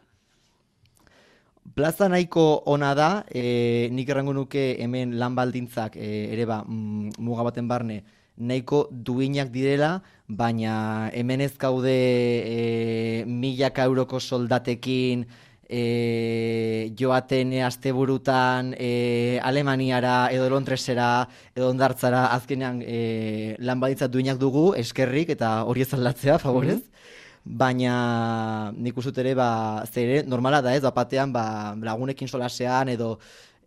Plaza 1.76 2.10
nahiko 2.10 2.64
ona 2.66 2.94
da, 2.98 3.24
e, 3.30 3.88
nik 3.92 4.10
errango 4.10 4.34
nuke 4.34 4.76
hemen 4.82 5.14
lan 5.20 5.36
baldintzak 5.38 5.96
e, 5.96 6.34
ere 6.34 6.46
ba, 6.50 6.64
mm, 6.66 7.22
muga 7.22 7.46
baten 7.48 7.68
barne 7.70 8.02
nahiko 8.42 8.88
duinak 8.92 9.52
direla, 9.54 10.02
baina 10.28 11.10
hemen 11.14 11.42
ez 11.46 11.54
gaude 11.60 11.94
e, 11.94 13.24
milaka 13.28 13.86
euroko 13.86 14.20
soldatekin 14.20 15.26
e, 15.72 16.92
joaten 16.98 17.54
asteburutan 17.64 18.74
e, 18.78 19.40
Alemaniara 19.44 20.30
edo 20.34 20.50
Londresera 20.52 21.28
edo 21.56 21.70
ondartzara 21.70 22.28
azkenean 22.36 22.82
e, 22.84 23.56
lan 23.60 23.80
baditza 23.80 24.10
duinak 24.12 24.40
dugu 24.42 24.72
eskerrik 24.82 25.32
eta 25.38 25.62
hori 25.64 25.86
ez 25.88 25.94
aldatzea 25.94 26.40
favorez. 26.42 26.82
Baina 27.46 28.72
nik 28.78 28.98
uste 28.98 29.18
ere 29.24 29.34
ba, 29.36 29.84
zere 29.90 30.22
normala 30.24 30.62
da 30.62 30.76
ez, 30.76 30.84
bapatean 30.84 31.34
ba, 31.34 31.74
lagunekin 31.74 32.30
solasean 32.30 32.90
edo 32.94 33.16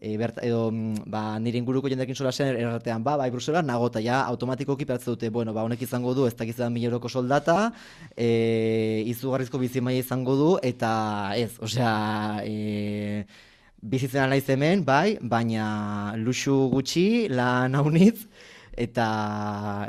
e, 0.05 0.17
berta, 0.19 0.43
edo 0.45 0.69
mm, 0.71 1.09
ba, 1.11 1.39
nire 1.41 1.59
inguruko 1.59 1.89
jendekin 1.89 2.17
solasean 2.17 2.53
erratean, 2.55 3.03
ba, 3.05 3.17
bai, 3.21 3.31
Brusela, 3.33 3.63
nago, 3.65 3.89
eta 3.89 4.03
ja, 4.05 4.21
automatikoki 4.29 4.87
pertze 4.89 5.11
dute, 5.11 5.31
bueno, 5.33 5.55
ba, 5.57 5.65
honek 5.65 5.83
izango 5.87 6.15
du, 6.15 6.27
ez 6.29 6.35
dakizan 6.37 6.73
mil 6.75 6.85
euroko 6.91 7.09
soldata, 7.09 7.73
e, 8.17 8.29
izugarrizko 9.11 9.59
bizimaia 9.63 10.05
izango 10.05 10.37
du, 10.39 10.51
eta 10.63 10.93
ez, 11.41 11.55
osea, 11.65 11.95
e, 12.45 13.25
bizitzen 13.81 14.27
alaiz 14.27 14.45
hemen, 14.53 14.85
bai, 14.85 15.17
baina 15.21 16.15
luxu 16.21 16.69
gutxi, 16.75 17.27
lan 17.33 17.75
haunitz, 17.81 18.27
eta, 18.77 19.09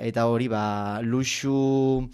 eta 0.01 0.29
hori, 0.31 0.49
ba, 0.51 0.65
luxu 1.03 2.07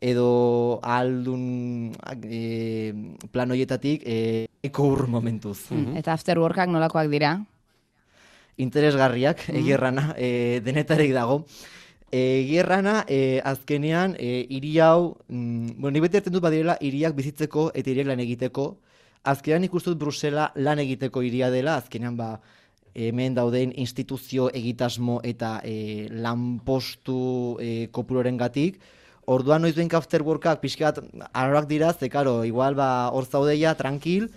edo 0.00 0.80
aldun 0.82 1.92
e, 2.22 2.92
plan 3.32 3.50
hoietatik 3.50 4.02
e, 4.04 4.46
eko 4.62 5.06
momentuz. 5.08 5.70
Eta 5.96 6.12
after 6.12 6.38
workak 6.38 6.68
nolakoak 6.68 7.08
dira? 7.10 7.38
interesgarriak, 8.56 9.48
mm 9.48 9.56
egierrana, 9.56 10.14
e, 10.16 10.60
denetarek 10.64 11.12
dago. 11.12 11.44
Egierrana, 12.10 13.04
e, 13.08 13.40
azkenean, 13.44 14.16
e, 14.18 14.46
hiri 14.48 14.78
hau, 14.80 15.16
mm, 15.28 15.76
bueno, 15.78 15.94
ni 15.94 16.00
beti 16.00 16.16
hartzen 16.16 16.32
dut 16.32 16.42
badirela, 16.42 16.78
hiriak 16.80 17.14
bizitzeko 17.14 17.70
eta 17.74 17.90
hiriak 17.90 18.06
lan 18.06 18.20
egiteko. 18.20 18.76
Azkenean 19.24 19.64
ikustut 19.64 19.98
Brusela 19.98 20.52
lan 20.54 20.78
egiteko 20.78 21.22
hiria 21.22 21.50
dela, 21.50 21.76
azkenean 21.76 22.16
ba, 22.16 22.40
hemen 22.94 23.34
dauden 23.34 23.72
instituzio 23.76 24.48
egitasmo 24.54 25.20
eta 25.22 25.60
e, 25.64 26.08
lanpostu 26.10 27.58
e, 27.60 27.88
kopuloren 27.92 28.36
gatik. 28.36 28.80
Orduan 29.26 29.62
noiz 29.62 29.74
behin 29.74 29.90
afterworkak 29.90 30.60
pixkat 30.62 31.00
arroak 31.32 31.66
dira, 31.68 31.92
ze 31.92 32.08
karo, 32.08 32.44
igual 32.44 32.74
ba, 32.78 33.10
hor 33.12 33.26
zaudeia, 33.26 33.74
tranquil, 33.74 34.30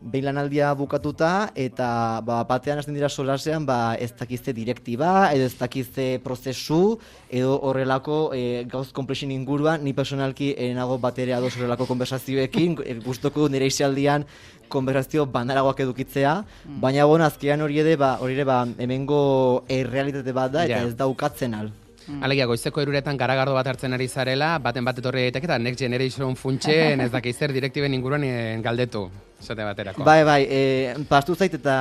behin 0.00 0.26
lanaldia 0.28 0.72
bukatuta 0.76 1.50
eta 1.56 2.20
ba, 2.24 2.42
batean 2.44 2.78
hasten 2.78 2.94
dira 2.94 3.08
solasean 3.08 3.64
ba, 3.66 3.96
ez 3.98 4.12
dakizte 4.14 4.52
direktiba 4.52 5.30
edo 5.32 5.46
ez 5.48 5.56
dakizte 5.56 6.20
prozesu 6.24 6.98
edo 7.30 7.56
horrelako 7.64 8.18
e, 8.36 8.64
gauz 8.70 8.92
komplexin 8.92 9.32
inguruan 9.32 9.82
ni 9.84 9.94
personalki 9.96 10.52
e, 10.56 10.72
nago 10.74 10.98
batere 10.98 11.34
ados 11.34 11.54
horrelako 11.56 11.88
konversazioekin 11.88 12.76
e, 12.84 12.98
gustoko 13.06 13.48
nire 13.48 13.70
isaldian 13.72 14.26
konversazio 14.68 15.26
bandaragoak 15.30 15.80
edukitzea, 15.84 16.40
mm. 16.42 16.78
baina 16.82 17.06
bon, 17.06 17.22
azkean 17.22 17.62
hori 17.62 17.78
ere, 17.78 17.94
ba, 17.96 18.16
hori 18.20 18.34
ere, 18.34 18.44
ba, 18.44 18.64
hemengo 18.82 19.64
errealitate 19.70 20.34
bat 20.34 20.50
da, 20.52 20.66
eta 20.66 20.82
ez 20.88 20.96
daukatzen 20.98 21.54
al. 21.54 21.70
Mm. 22.06 22.22
Alegia, 22.22 22.46
goizeko 22.46 22.82
eruretan 22.82 23.16
garagardo 23.18 23.54
bat 23.56 23.66
hartzen 23.66 23.96
ari 23.96 24.06
zarela, 24.06 24.56
baten 24.62 24.84
bat 24.86 24.98
etorri 25.00 25.26
daiteke 25.26 25.48
eta 25.48 25.58
Next 25.58 25.82
Generation 25.82 26.36
funtsen 26.38 27.02
ez 27.02 27.10
dakiz 27.10 27.34
zer 27.36 27.54
direktiben 27.56 27.94
inguruan 27.94 28.24
eh, 28.24 28.58
galdetu. 28.62 29.08
Zate 29.42 29.64
baterako. 29.66 30.04
Bai, 30.06 30.22
bai, 30.24 30.40
e, 30.48 30.94
pastu 31.10 31.34
zait 31.34 31.52
eta 31.58 31.74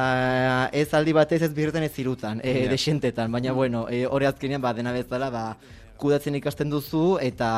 ez 0.76 0.90
aldi 0.98 1.14
batez 1.16 1.40
ez 1.46 1.54
birretan 1.56 1.86
ez 1.88 1.94
zirutan, 1.94 2.42
e, 2.44 2.52
yeah. 2.52 2.72
desentetan, 2.74 3.32
baina 3.32 3.54
mm. 3.54 3.56
bueno, 3.56 3.86
e, 3.88 4.04
hori 4.06 4.28
azkenean 4.28 4.62
ba, 4.62 4.74
dena 4.76 4.92
bezala, 4.92 5.30
ba, 5.32 5.46
kudatzen 6.00 6.36
ikasten 6.40 6.70
duzu 6.70 7.18
eta 7.24 7.50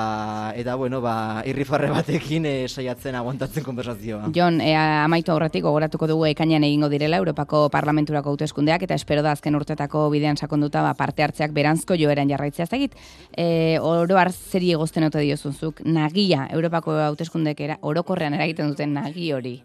eta 0.55 0.75
bueno, 0.79 1.01
ba, 1.01 1.43
irrifarre 1.49 1.89
batekin 1.91 2.45
e, 2.45 2.53
saiatzen 2.67 3.15
aguantatzen 3.19 3.65
konversazioa. 3.65 4.31
Jon, 4.35 4.59
e, 4.61 4.73
amaitu 4.77 5.33
aurretik 5.33 5.65
gogoratuko 5.65 6.09
dugu 6.09 6.27
ekainean 6.31 6.65
egingo 6.67 6.89
direla 6.93 7.21
Europako 7.21 7.67
Parlamenturako 7.73 8.33
hauteskundeak 8.33 8.87
eta 8.87 8.97
espero 8.97 9.23
da 9.25 9.33
azken 9.35 9.55
urtetako 9.57 10.07
bidean 10.13 10.37
sakonduta 10.37 10.83
ba, 10.85 10.93
parte 10.97 11.25
hartzeak 11.25 11.55
berantzko 11.55 11.97
joeran 11.99 12.29
jarraitzea 12.29 12.67
zegit. 12.67 12.97
E, 13.37 13.79
oro 13.81 14.17
har 14.17 14.31
zeri 14.31 14.73
egozten 14.75 15.07
ote 15.07 15.23
diozunzuk, 15.23 15.81
nagia 15.85 16.47
Europako 16.51 16.97
hauteskundek 17.07 17.63
orokorrean 17.81 18.37
eragiten 18.37 18.69
duten 18.73 18.93
nagi 18.97 19.31
hori. 19.33 19.57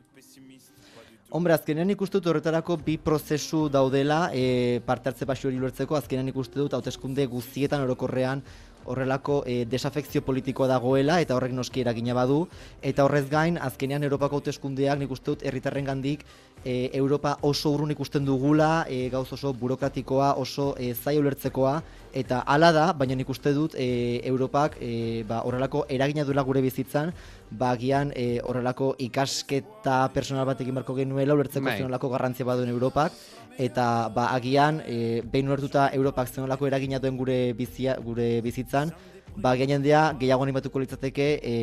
Hombre, 1.33 1.55
azkenean 1.57 1.89
ikuste 1.89 2.19
dut 2.19 2.27
horretarako 2.29 2.75
bi 2.85 2.99
prozesu 3.01 3.63
daudela 3.73 4.27
e, 4.37 4.83
parte 4.85 5.09
hartze 5.09 5.25
pasio 5.25 5.49
hori 5.49 5.63
lortzeko, 5.63 5.97
azkenean 5.97 6.29
ikuste 6.29 6.59
dut 6.61 6.75
hauteskunde 6.77 7.25
guztietan 7.33 7.81
orokorrean 7.87 8.43
horrelako 8.85 9.39
e, 9.49 9.63
desafekzio 9.65 10.21
politikoa 10.27 10.69
dagoela 10.69 11.23
eta 11.25 11.33
horrek 11.39 11.55
noski 11.57 11.81
eragina 11.87 12.13
badu. 12.19 12.43
Eta 12.85 13.07
horrez 13.07 13.25
gain 13.31 13.57
azkenean 13.57 14.05
Europako 14.05 14.43
hauteskundeak 14.43 15.01
nik 15.01 15.15
uste 15.17 15.31
dut 15.31 15.47
herritarren 15.49 15.89
gandik 15.89 16.27
e, 16.65 16.91
Europa 16.95 17.37
oso 17.43 17.73
urrun 17.73 17.91
ikusten 17.91 18.25
dugula, 18.25 18.87
e, 18.89 19.09
gauz 19.11 19.33
oso 19.33 19.53
burokratikoa, 19.53 20.35
oso 20.39 20.75
e, 20.79 20.95
zai 20.95 21.19
ulertzekoa 21.19 21.81
eta 22.13 22.43
hala 22.47 22.73
da, 22.73 22.87
baina 22.93 23.17
nik 23.17 23.31
uste 23.33 23.53
dut 23.57 23.75
e, 23.75 24.21
Europak 24.29 24.77
e, 24.81 25.25
ba, 25.29 25.43
horrelako 25.49 25.87
eragina 25.89 26.25
duela 26.29 26.45
gure 26.45 26.61
bizitzan 26.61 27.13
ba, 27.51 27.73
gian 27.81 28.13
e, 28.15 28.41
horrelako 28.45 28.93
ikasketa 28.99 30.09
personal 30.15 30.47
batekin 30.47 30.75
barko 30.77 30.95
genuela, 30.97 31.35
ulertzeko 31.35 31.67
bai. 31.67 31.79
zenolako 31.81 32.13
garrantzia 32.13 32.47
baduen 32.49 32.73
Europak, 32.73 33.17
eta 33.59 34.09
ba, 34.15 34.31
agian, 34.37 34.83
e, 34.87 35.23
behin 35.25 35.49
ulertuta 35.49 35.89
Europak 35.93 36.29
zenolako 36.29 36.69
eragina 36.69 37.01
duen 37.01 37.17
gure, 37.17 37.41
bizia, 37.57 37.97
gure 38.01 38.41
bizitzan, 38.45 38.93
ba, 39.37 39.55
gehiago 39.57 40.19
gehiago 40.19 40.45
animatuko 40.45 40.81
litzateke 40.83 41.27
e, 41.43 41.55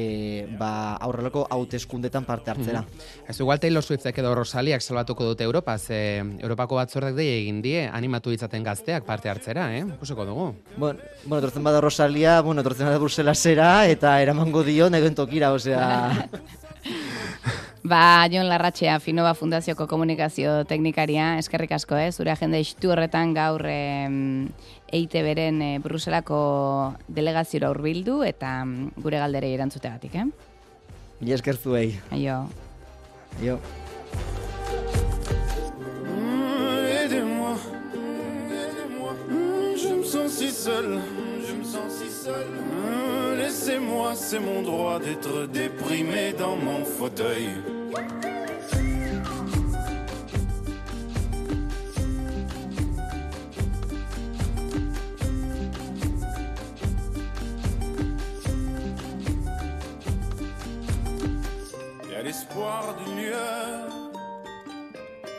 ba, 0.59 0.95
aurrelako 0.95 1.45
hauteskundetan 1.49 2.25
parte 2.25 2.51
hartzera. 2.51 2.81
Mm 2.81 2.85
-hmm. 2.85 3.29
Ez 3.29 3.39
igual 3.39 3.59
Taylor 3.59 3.83
Swiftek 3.83 4.17
edo 4.17 4.35
Rosaliak 4.35 4.81
salbatuko 4.81 5.25
dute 5.25 5.43
Europa, 5.43 5.77
ze 5.77 6.23
Europako 6.39 6.75
batzordak 6.75 7.15
dei 7.15 7.41
egin 7.41 7.61
die 7.61 7.87
animatu 7.87 8.29
ditzaten 8.29 8.63
gazteak 8.63 9.05
parte 9.05 9.29
hartzera, 9.29 9.77
eh? 9.77 9.85
Kusoko 9.99 10.25
dugu. 10.25 10.55
Bueno, 10.77 10.99
bueno, 11.25 11.41
tortzen 11.41 11.63
bada 11.63 11.81
Rosalia, 11.81 12.41
bueno, 12.41 12.63
tortzen 12.63 12.85
bada 12.85 12.97
Bruselasera, 12.97 13.87
eta 13.87 14.21
eramango 14.21 14.63
dio 14.63 14.89
negen 14.89 15.15
tokira, 15.15 15.51
osea... 15.51 16.29
Ba, 17.83 18.27
Jon 18.31 18.49
Larratxea, 18.49 18.99
Finoba 18.99 19.33
Fundazioko 19.33 19.87
Komunikazio 19.87 20.65
Teknikaria, 20.67 21.37
eskerrik 21.39 21.71
asko, 21.77 21.95
eh? 21.95 22.11
zure 22.11 22.33
agenda 22.33 22.59
istu 22.59 22.91
horretan 22.91 23.33
gaur 23.33 23.63
eh, 23.71 24.09
eite 24.91 25.23
beren 25.23 25.61
eh, 25.63 25.77
Bruselako 25.79 26.39
delegazioa 27.07 27.71
urbildu 27.71 28.21
eta 28.27 28.57
mm, 28.65 28.99
gure 28.99 29.21
galderei 29.23 29.53
erantzutegatik, 29.55 30.19
eh? 30.19 30.27
Mila 31.21 31.39
esker 31.39 31.55
zuei. 31.55 31.93
Aio. 32.11 32.41
Aio. 33.39 33.59
si 40.39 40.51
seul, 40.51 41.01
je 41.45 41.53
me 41.53 41.65
sens 41.65 41.93
si 41.93 42.09
seul. 42.09 43.18
Laissez-moi, 43.59 44.15
c'est 44.15 44.39
mon 44.39 44.61
droit 44.61 44.99
d'être 44.99 45.45
déprimé 45.47 46.31
dans 46.31 46.55
mon 46.55 46.85
fauteuil. 46.85 47.49
l'espoir 62.23 62.95
d'une 62.97 63.15
lueur, 63.17 63.89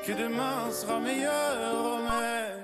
que 0.06 0.12
demain 0.12 0.70
sera 0.70 0.98
meilleur, 0.98 2.00
mais 2.08 2.59